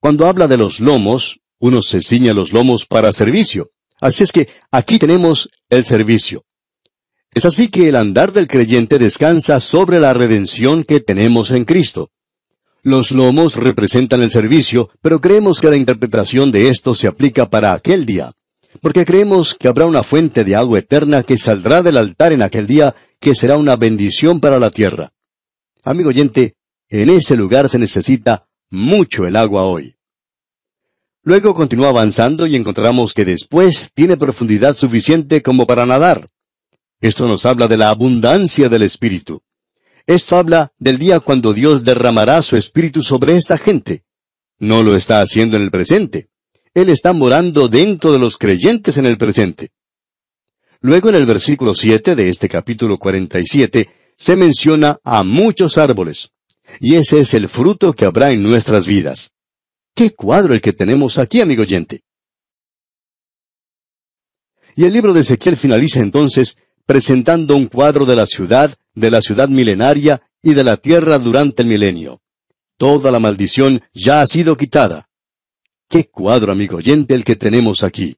Cuando 0.00 0.26
habla 0.26 0.48
de 0.48 0.56
los 0.56 0.80
lomos, 0.80 1.38
uno 1.58 1.82
se 1.82 2.00
ciña 2.00 2.32
los 2.32 2.54
lomos 2.54 2.86
para 2.86 3.12
servicio, 3.12 3.73
Así 4.04 4.22
es 4.22 4.32
que 4.32 4.48
aquí 4.70 4.98
tenemos 4.98 5.48
el 5.70 5.86
servicio. 5.86 6.44
Es 7.32 7.46
así 7.46 7.68
que 7.68 7.88
el 7.88 7.96
andar 7.96 8.32
del 8.32 8.48
creyente 8.48 8.98
descansa 8.98 9.60
sobre 9.60 9.98
la 9.98 10.12
redención 10.12 10.84
que 10.84 11.00
tenemos 11.00 11.50
en 11.50 11.64
Cristo. 11.64 12.10
Los 12.82 13.12
lomos 13.12 13.56
representan 13.56 14.22
el 14.22 14.30
servicio, 14.30 14.90
pero 15.00 15.22
creemos 15.22 15.58
que 15.58 15.70
la 15.70 15.76
interpretación 15.76 16.52
de 16.52 16.68
esto 16.68 16.94
se 16.94 17.06
aplica 17.06 17.48
para 17.48 17.72
aquel 17.72 18.04
día, 18.04 18.32
porque 18.82 19.06
creemos 19.06 19.54
que 19.54 19.68
habrá 19.68 19.86
una 19.86 20.02
fuente 20.02 20.44
de 20.44 20.54
agua 20.54 20.80
eterna 20.80 21.22
que 21.22 21.38
saldrá 21.38 21.80
del 21.80 21.96
altar 21.96 22.34
en 22.34 22.42
aquel 22.42 22.66
día, 22.66 22.94
que 23.18 23.34
será 23.34 23.56
una 23.56 23.76
bendición 23.76 24.38
para 24.38 24.58
la 24.58 24.70
tierra. 24.70 25.14
Amigo 25.82 26.10
oyente, 26.10 26.56
en 26.90 27.08
ese 27.08 27.36
lugar 27.36 27.70
se 27.70 27.78
necesita 27.78 28.48
mucho 28.68 29.26
el 29.26 29.34
agua 29.36 29.62
hoy. 29.62 29.93
Luego 31.26 31.54
continúa 31.54 31.88
avanzando 31.88 32.46
y 32.46 32.54
encontramos 32.54 33.14
que 33.14 33.24
después 33.24 33.90
tiene 33.94 34.18
profundidad 34.18 34.76
suficiente 34.76 35.42
como 35.42 35.66
para 35.66 35.86
nadar. 35.86 36.28
Esto 37.00 37.26
nos 37.26 37.46
habla 37.46 37.66
de 37.66 37.78
la 37.78 37.88
abundancia 37.88 38.68
del 38.68 38.82
Espíritu. 38.82 39.42
Esto 40.06 40.36
habla 40.36 40.72
del 40.78 40.98
día 40.98 41.20
cuando 41.20 41.54
Dios 41.54 41.82
derramará 41.82 42.42
su 42.42 42.56
Espíritu 42.56 43.02
sobre 43.02 43.36
esta 43.36 43.56
gente. 43.56 44.04
No 44.58 44.82
lo 44.82 44.94
está 44.94 45.22
haciendo 45.22 45.56
en 45.56 45.62
el 45.62 45.70
presente. 45.70 46.28
Él 46.74 46.90
está 46.90 47.14
morando 47.14 47.68
dentro 47.68 48.12
de 48.12 48.18
los 48.18 48.36
creyentes 48.36 48.98
en 48.98 49.06
el 49.06 49.16
presente. 49.16 49.70
Luego 50.80 51.08
en 51.08 51.14
el 51.14 51.24
versículo 51.24 51.74
7 51.74 52.14
de 52.16 52.28
este 52.28 52.50
capítulo 52.50 52.98
47 52.98 53.88
se 54.16 54.36
menciona 54.36 54.98
a 55.02 55.22
muchos 55.22 55.78
árboles. 55.78 56.32
Y 56.80 56.96
ese 56.96 57.20
es 57.20 57.32
el 57.32 57.48
fruto 57.48 57.94
que 57.94 58.04
habrá 58.04 58.30
en 58.30 58.42
nuestras 58.42 58.86
vidas. 58.86 59.33
¡Qué 59.94 60.10
cuadro 60.14 60.54
el 60.54 60.60
que 60.60 60.72
tenemos 60.72 61.18
aquí, 61.18 61.40
amigo 61.40 61.62
oyente! 61.62 62.02
Y 64.76 64.84
el 64.84 64.92
libro 64.92 65.12
de 65.12 65.20
Ezequiel 65.20 65.56
finaliza 65.56 66.00
entonces 66.00 66.56
presentando 66.84 67.56
un 67.56 67.66
cuadro 67.66 68.04
de 68.04 68.16
la 68.16 68.26
ciudad, 68.26 68.74
de 68.94 69.10
la 69.10 69.22
ciudad 69.22 69.48
milenaria 69.48 70.20
y 70.42 70.54
de 70.54 70.64
la 70.64 70.76
tierra 70.76 71.18
durante 71.18 71.62
el 71.62 71.68
milenio. 71.68 72.20
Toda 72.76 73.12
la 73.12 73.20
maldición 73.20 73.82
ya 73.92 74.20
ha 74.20 74.26
sido 74.26 74.56
quitada. 74.56 75.08
Qué 75.88 76.06
cuadro, 76.06 76.50
amigo 76.50 76.78
oyente, 76.78 77.14
el 77.14 77.24
que 77.24 77.36
tenemos 77.36 77.84
aquí. 77.84 78.16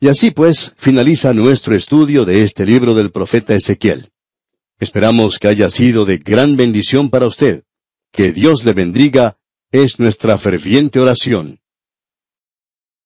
Y 0.00 0.08
así 0.08 0.32
pues 0.32 0.72
finaliza 0.76 1.32
nuestro 1.32 1.76
estudio 1.76 2.24
de 2.24 2.42
este 2.42 2.66
libro 2.66 2.92
del 2.94 3.12
profeta 3.12 3.54
Ezequiel. 3.54 4.10
Esperamos 4.80 5.38
que 5.38 5.48
haya 5.48 5.70
sido 5.70 6.04
de 6.04 6.18
gran 6.18 6.56
bendición 6.56 7.08
para 7.08 7.26
usted. 7.26 7.62
Que 8.10 8.32
Dios 8.32 8.64
le 8.64 8.72
bendiga 8.72 9.38
es 9.74 9.98
nuestra 9.98 10.38
ferviente 10.38 11.00
oración. 11.00 11.58